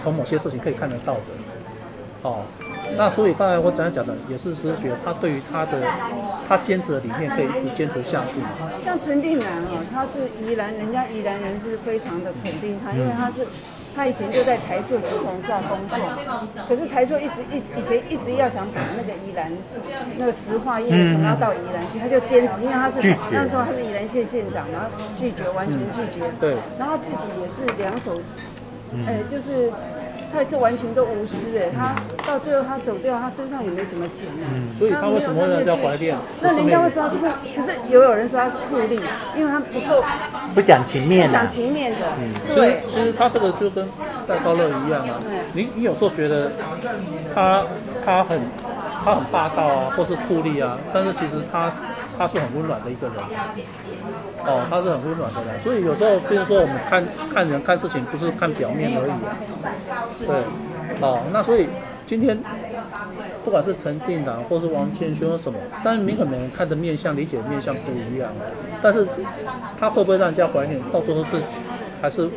[0.03, 1.21] 从某些事情可以看得到的，
[2.23, 2.43] 哦。
[2.97, 5.81] 那所以刚才我讲讲的也是是觉得他对于他的
[6.45, 8.35] 他坚持的理念可以一直坚持下去。
[8.83, 13.47] 像陈定南啊，他是宜兰，人家宜兰人是非常的肯定他，因为他是
[13.95, 15.97] 他以前就在台塑集团下工作，
[16.67, 19.51] 可是台塑一直一以前一直要想把那个宜兰
[20.17, 22.97] 那个石化业什么要到宜兰去，他就坚持，因为他是
[23.31, 24.87] 那时候他是宜兰县县长，然后
[25.17, 28.19] 拒绝完全拒绝，对，然后自己也是两手，
[29.05, 29.71] 呃，就是。
[30.31, 31.93] 他也是完全都无私哎，他
[32.25, 34.45] 到最后他走掉，他身上也没什么钱呢。
[34.53, 36.15] 嗯，所以他为什么会让家怀念？
[36.41, 37.17] 那人家会说他酷，
[37.55, 38.99] 可是也有人说他是酷吏，
[39.35, 40.03] 因为他不够
[40.55, 41.97] 不讲情面，讲情面的。
[42.19, 43.87] 嗯，所以其实他这个就跟
[44.27, 45.19] 戴高乐一样啊。
[45.53, 46.51] 你你有时候觉得
[47.35, 47.63] 他
[48.05, 48.39] 他很
[49.03, 51.71] 他很霸道啊，或是酷吏啊，但是其实他
[52.17, 53.17] 他是很温暖的一个人。
[54.43, 59.37] 哦，他是很温暖的人，所以有时候，比如说我们看看人看事情，不是看表面而已啊。
[60.19, 60.35] 对，
[60.99, 61.67] 哦，那所以
[62.07, 62.35] 今天
[63.45, 68.31] 不管是陈定南或是王建勋什么，但是每个人看的面相、理解的面相不一样。
[68.81, 69.07] 但是
[69.79, 71.37] 他会不会让人家怀念，到时候是
[72.01, 72.27] 还是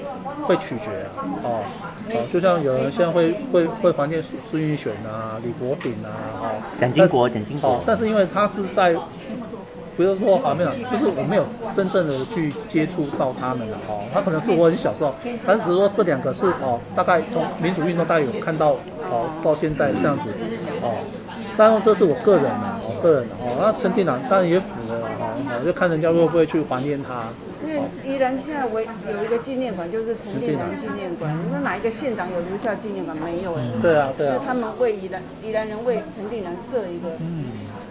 [0.42, 1.24] 会取决啊。
[1.42, 1.64] 哦，
[2.10, 7.70] 哦，就像有人现在会会会怀念孙孙运璇啊、李国鼎啊，哦，蒋经国、蒋经国。
[7.70, 8.94] 哦，但是因为他是在。
[9.96, 14.02] 不是说好没有，就是我没有真正的去接触到他们了哦。
[14.12, 15.14] 他可能是我很小时候，
[15.46, 18.70] 但是只是说这两个是哦，大概从民主运动大概有看到
[19.08, 20.28] 哦，到现在这样子
[20.82, 20.98] 哦。
[21.56, 23.54] 当然这是我个人的哦，个人的哦。
[23.60, 27.22] 那陈定南当然也符合哦，就看人家会不会去怀念他。
[28.04, 31.36] 宜兰现在为有一个纪念馆，就是陈定南纪念馆。
[31.44, 33.16] 你说哪一个县长有留下纪念馆？
[33.16, 33.62] 没有哎。
[33.80, 34.34] 对啊，对啊。
[34.34, 37.10] 就他们为宜兰宜兰人为陈定南设一个。
[37.20, 37.44] 嗯。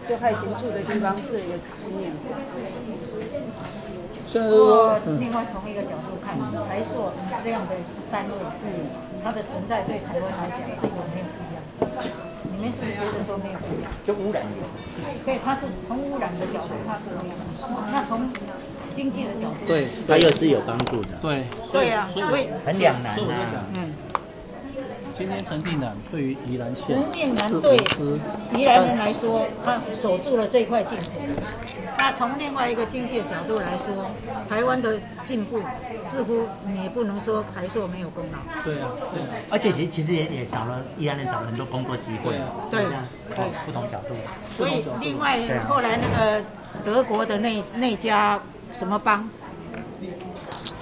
[0.05, 2.39] 就他以前住的地方设一个纪念馆。
[4.33, 6.35] 不过，另外从一个角度看，
[6.67, 7.13] 台塑
[7.43, 7.75] 这样的
[8.11, 8.35] 单位，
[8.65, 8.89] 嗯，
[9.23, 11.61] 它的存在对台湾来讲是有没有不一样？
[12.51, 13.91] 你们是不是觉得说没有不一样？
[14.03, 14.65] 就污染有。
[15.23, 17.37] 对，它是从污染的角度，它是这样。
[17.93, 18.27] 那从
[18.93, 21.17] 经济的角度，对，它又是有帮助的。
[21.21, 23.65] 对，对啊，所以很两难啊。
[23.75, 23.93] 嗯。
[25.13, 27.77] 今天陈定南对于宜兰县，陈定南对
[28.57, 31.29] 宜兰人来说，他守住了这块镜子。
[31.95, 34.09] 那从另外一个经济的角度来说，
[34.49, 35.61] 台湾的进步
[36.01, 38.39] 似乎你也不能说台塑没有功劳。
[38.63, 39.27] 对啊，对啊。
[39.51, 42.33] 而且其其实也也少了宜兰人少了很多工作机会。
[42.71, 44.15] 对啊对，不同角度。
[44.57, 45.39] 所以另外
[45.69, 46.43] 后来那个
[46.83, 48.41] 德国的那那家
[48.73, 49.29] 什么邦，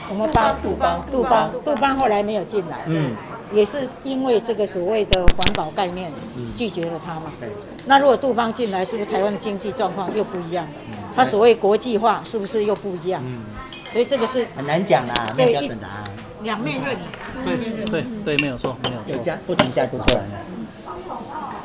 [0.07, 0.55] 什么邦？
[0.63, 1.05] 杜邦。
[1.11, 1.51] 杜邦。
[1.65, 2.77] 杜邦后来没有进来。
[2.87, 3.15] 嗯。
[3.53, 6.09] 也是因为这个所谓的环保概念，
[6.55, 7.23] 拒绝了他嘛。
[7.37, 7.49] 对。
[7.85, 10.65] 那如果杜邦进来，是不是台湾的经济状况又不一样？
[11.13, 13.21] 他所谓国际化，是不是又不一样？
[13.25, 13.41] 嗯。
[13.85, 16.03] 所以这个是很难讲啊，没有标准答案。
[16.43, 16.95] 两面论。
[17.43, 19.11] 对对对，没有错，没有错。
[19.11, 20.39] 有加不同价值出来了。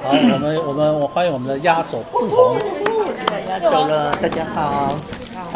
[0.03, 2.57] 好，我们我们我欢迎我们的压轴志宏。
[3.49, 4.97] 压轴了，大家好。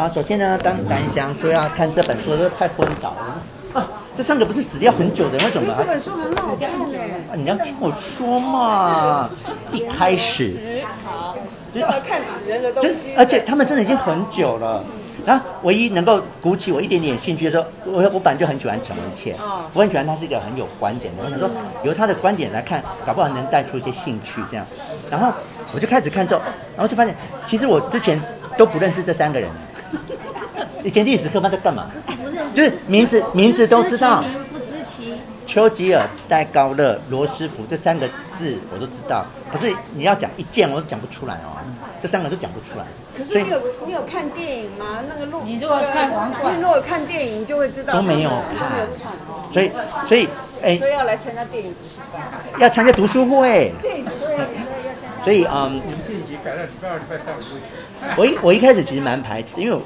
[0.01, 3.79] 好，首先呢，当南翔说要看这本书，都快昏倒了。
[3.79, 3.87] 啊，
[4.17, 5.75] 这三个不是死掉很久的，为什么？
[5.77, 6.97] 这本书很好看的。
[6.97, 9.29] 啊，你要听我说嘛。
[9.71, 11.37] 一开始，好，
[11.71, 13.13] 就要看死人的东西。
[13.15, 14.83] 而且他们真的已经很久了。
[15.23, 19.35] 然后唯一能够鼓起我一点点兴趣的时候，我我本来就很喜欢陈文茜，
[19.71, 21.23] 我很喜欢他是一个很有观点的。
[21.23, 21.47] 我想说，
[21.83, 24.65] 由他的观点来看，搞不好能带出一些兴趣这样。
[25.11, 25.31] 然后
[25.75, 26.41] 我就开始看之后，
[26.75, 28.19] 然后就发现，其实我之前
[28.57, 29.47] 都不认识这三个人。
[30.83, 31.91] 以前历史课班在干嘛？
[32.53, 34.23] 就是名字名字都知道。
[35.47, 41.59] 丘吉尔、戴高乐、罗斯福这三个字我都知道，可是你要讲一件我都讲不出来哦，
[42.01, 42.85] 这三个都讲不出来。
[43.17, 44.99] 可是你有你有看电影吗？
[45.09, 47.95] 那个录你如果看王冠，你如果看电影就会知道。
[47.95, 48.87] 都没有看，
[49.51, 49.69] 所以
[50.07, 50.29] 所以
[50.63, 53.73] 哎，所以要来参加电影读书会，要参加读书会。
[55.23, 55.81] 所以嗯，
[58.17, 59.77] 我一我一开始其实蛮排斥，因为。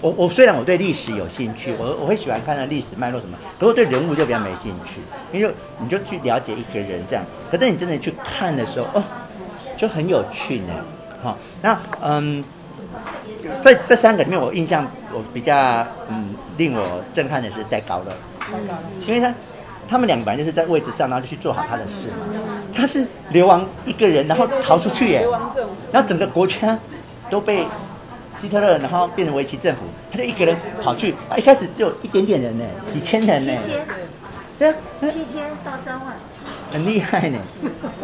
[0.00, 5.00] 我我虽然我对历史有兴趣，我我会喜欢看那历史脉络什么，可是我对人物就比较没兴趣，
[5.32, 9.02] 因为你就去了解一个人这样，可是你真的去看的时候，哦，
[9.76, 10.74] 就很有趣呢。
[11.20, 12.44] 好、哦，那嗯，
[13.60, 18.12] 在这三个里面，我印象我比较嗯令我震撼的是戴高乐，
[19.04, 19.34] 因为他
[19.90, 22.18] 他们两个本来就是在位置上，然后就去做好他的事嘛，
[22.72, 25.26] 他是流亡一个人，然后逃出去耶，
[25.90, 26.78] 然后整个国家
[27.30, 27.66] 都被。
[28.36, 33.52] 希特勒，然后变成维奇政府，他就一个人跑去，啊，一开始只有一点点人呢，几千人呢，
[34.56, 36.14] 对啊，七千到三万，
[36.72, 37.38] 很厉害呢。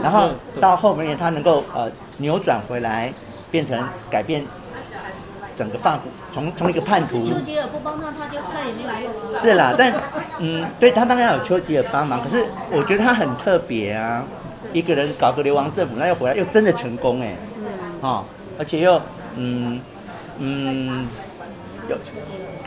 [0.02, 3.12] 然后到后面他能够呃扭转回来，
[3.48, 4.44] 变成改变
[5.54, 7.24] 整个法国，从从一个叛徒。
[7.24, 9.38] 丘吉尔不帮他，他就再也没有用了。
[9.38, 9.94] 是啦，但
[10.38, 14.24] 嗯，对他当然有丘吉尔帮忙，可是我觉得他很特别啊，
[14.72, 17.64] 一个人搞个流亡政府，那又回来又真的成功哎，嗯，
[18.00, 18.24] 哦，
[18.59, 19.00] 而且又
[19.36, 19.80] 嗯。
[20.36, 21.07] 嗯，
[21.88, 21.94] 有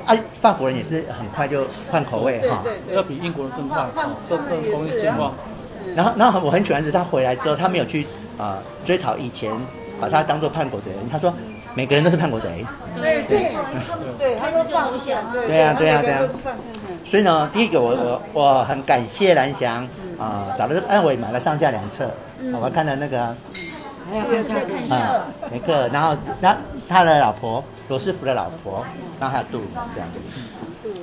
[0.06, 2.64] 啊，法国人也是很快就换口味哈，
[2.96, 3.86] 要比英国人更快，
[4.30, 5.34] 更更容易健忘。
[5.94, 8.04] 然后，然后我很喜欢是他回来之后，他没有去
[8.38, 9.52] 啊、呃、追讨以前
[10.00, 11.34] 把他当做叛国贼人，他说
[11.74, 12.66] 每个人都是叛国贼。
[13.02, 13.54] 对对
[14.18, 15.18] 对，他说放不下。
[15.34, 16.22] 对呀对呀对呀。
[17.06, 19.86] 所以呢，第一个我我我很感谢蓝翔
[20.18, 22.10] 啊，找的是安伟买了上下两册，
[22.62, 23.36] 我看了那个。
[24.10, 24.24] 还有
[25.52, 26.56] 梅克，然后那
[26.88, 28.86] 他的老婆罗斯福的老婆，
[29.20, 29.62] 然后还有杜
[29.94, 30.20] 这样子，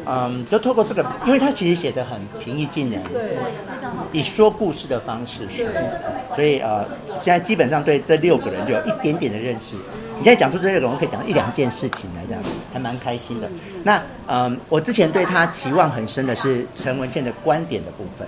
[0.06, 3.02] 嗯，就透过这个，因为他其实写的很平易近人，
[4.12, 5.66] 以说故事的方式说，
[6.34, 6.84] 所以呃，
[7.22, 9.76] 现在基本上对这六个人就有一点点的认识。
[10.16, 12.38] 你现在讲出这六个人，可以讲一两件事情来讲，
[12.72, 13.50] 还蛮开心的。
[13.82, 18.26] 那嗯，我之前对他期望很深的是陈文宪的观点的部分，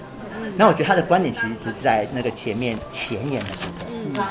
[0.56, 4.24] 那我觉得他的观点其实是在那个前面前言的部分。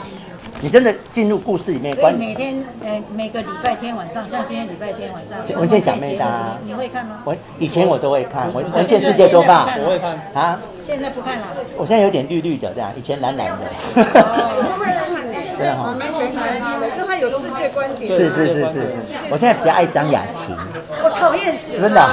[0.62, 7.22] 你真的进入故事里面，关每天呃每个礼拜天晚上，像今天礼拜天晚上，文件讲妹搭，你会看吗？
[7.26, 10.60] 我以前我都会看，我文茜世界周报，我会看啊。
[10.84, 11.48] 现在不看了。
[11.78, 13.58] 我现在有点绿绿的这样，以前蓝蓝的。
[13.96, 15.90] 我都会看呢，真的哈。
[15.90, 18.10] 我蛮喜欢看他的，因为他有世界观点。
[18.12, 19.12] 是是是是是。
[19.30, 20.56] 我现在比较爱张雅琴。
[21.04, 21.80] 我讨厌死。
[21.80, 22.02] 真的。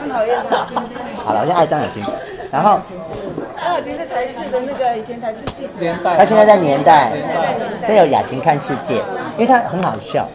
[0.00, 0.66] 很讨厌他。
[1.24, 2.02] 好了，我现在爱张雅琴。
[2.50, 2.80] 然后，
[3.70, 7.12] 啊，就是台视的那个以前台视记者，年代，他现在在年代，
[7.86, 8.96] 都有雅琴看世界，
[9.38, 10.26] 因为他很好笑。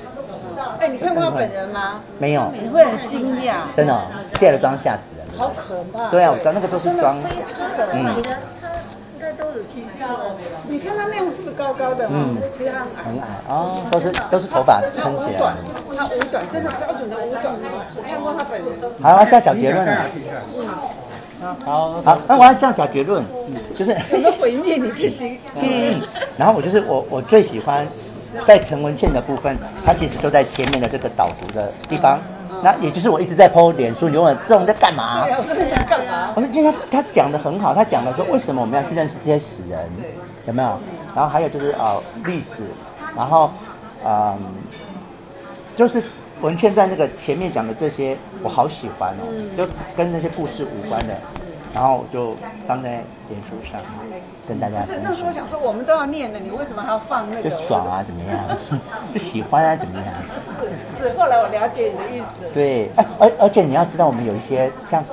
[0.79, 1.99] 哎，你看过他本人吗？
[2.17, 2.49] 没有。
[2.53, 3.55] 你会很惊讶。
[3.75, 4.01] 真的，
[4.39, 5.27] 卸了妆吓死人。
[5.37, 6.07] 好可怕。
[6.09, 7.17] 对啊，我知道那个都是妆。
[7.91, 8.15] 嗯。
[8.15, 10.35] 应该都有听过。
[10.67, 12.07] 你看他那样是不是高高的？
[12.09, 12.37] 嗯。
[12.53, 15.53] 其实他很矮哦，都是都是头发撑起来。
[15.97, 17.53] 他五短，真的标准的五短。
[17.95, 18.69] 我看过他本人。
[19.01, 20.01] 好，要下小结论了。
[21.65, 23.23] 好好，那我要这样讲结论，
[23.75, 25.37] 就是什么毁灭你的心？
[25.55, 26.01] 嗯，
[26.37, 27.87] 然后我就是我我最喜欢
[28.45, 32.19] 在陈文茜的部分，它其实都在前面的这个导读的地方，
[32.63, 35.25] 那也就是我一直在 po 脸书，你问我这种在干嘛？
[35.25, 36.31] 我在干嘛？
[36.35, 39.79] 我说今天他他讲的很好，他讲的说为什么我们要去认识这些死人，
[40.47, 40.69] 有没有？
[41.15, 42.63] 然后还有就是呃历史，
[43.15, 43.51] 然后
[44.05, 44.37] 嗯
[45.75, 46.01] 就是。
[46.41, 49.65] 文倩在那个前面讲的这些，我好喜欢哦，嗯、就
[49.95, 51.15] 跟那些故事无关的，
[51.73, 52.35] 然后就
[52.67, 52.89] 放在
[53.29, 53.79] 脸书上
[54.47, 54.81] 跟大家。
[54.81, 57.49] 是那时候想说，我们都要念的，你为什么还要放那个？
[57.49, 58.37] 就爽啊，怎么样？
[59.13, 60.07] 就喜欢啊，怎么样？
[61.01, 62.51] 是，后来我了解你的意思。
[62.53, 65.03] 对，哎，而而且你要知道，我们有一些像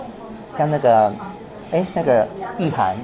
[0.57, 1.13] 像那个，
[1.71, 2.27] 哎，那个
[2.59, 2.97] 意涵。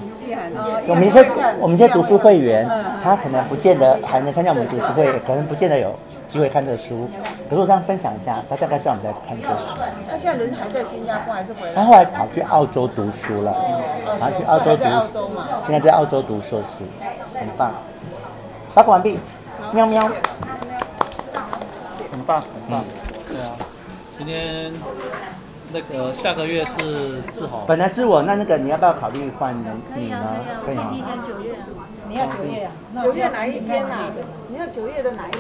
[0.87, 1.25] 我们一些
[1.61, 2.69] 我们这些读书会员，
[3.03, 5.95] 他可能不见得还能参加我们读书会，可能不见得有。
[6.29, 7.09] 机会看这个书，
[7.49, 9.65] 可是我这样分享一下，他大概知道我们在看这个书。
[10.11, 11.75] 他现在人还在新加坡还是回来？
[11.75, 13.57] 他后来跑去澳洲读书了，
[14.21, 14.85] 然后去澳洲读，
[15.67, 16.85] 现在在澳洲读硕士，
[17.33, 17.73] 很棒。
[18.75, 19.19] 发布完毕，
[19.73, 20.03] 喵喵。
[22.13, 22.85] 很棒，很棒。
[23.27, 23.57] 对啊，
[24.19, 24.71] 今天
[25.73, 27.65] 那个下个月是志豪。
[27.67, 29.79] 本来是我，那那个你要不要考虑换人？
[29.97, 30.37] 你呢？
[30.65, 30.95] 可以吗？
[31.27, 31.55] 九月，
[32.09, 32.73] 你要九月啊？
[33.03, 34.11] 九月哪一天啊？
[34.49, 35.33] 你要九月的哪一？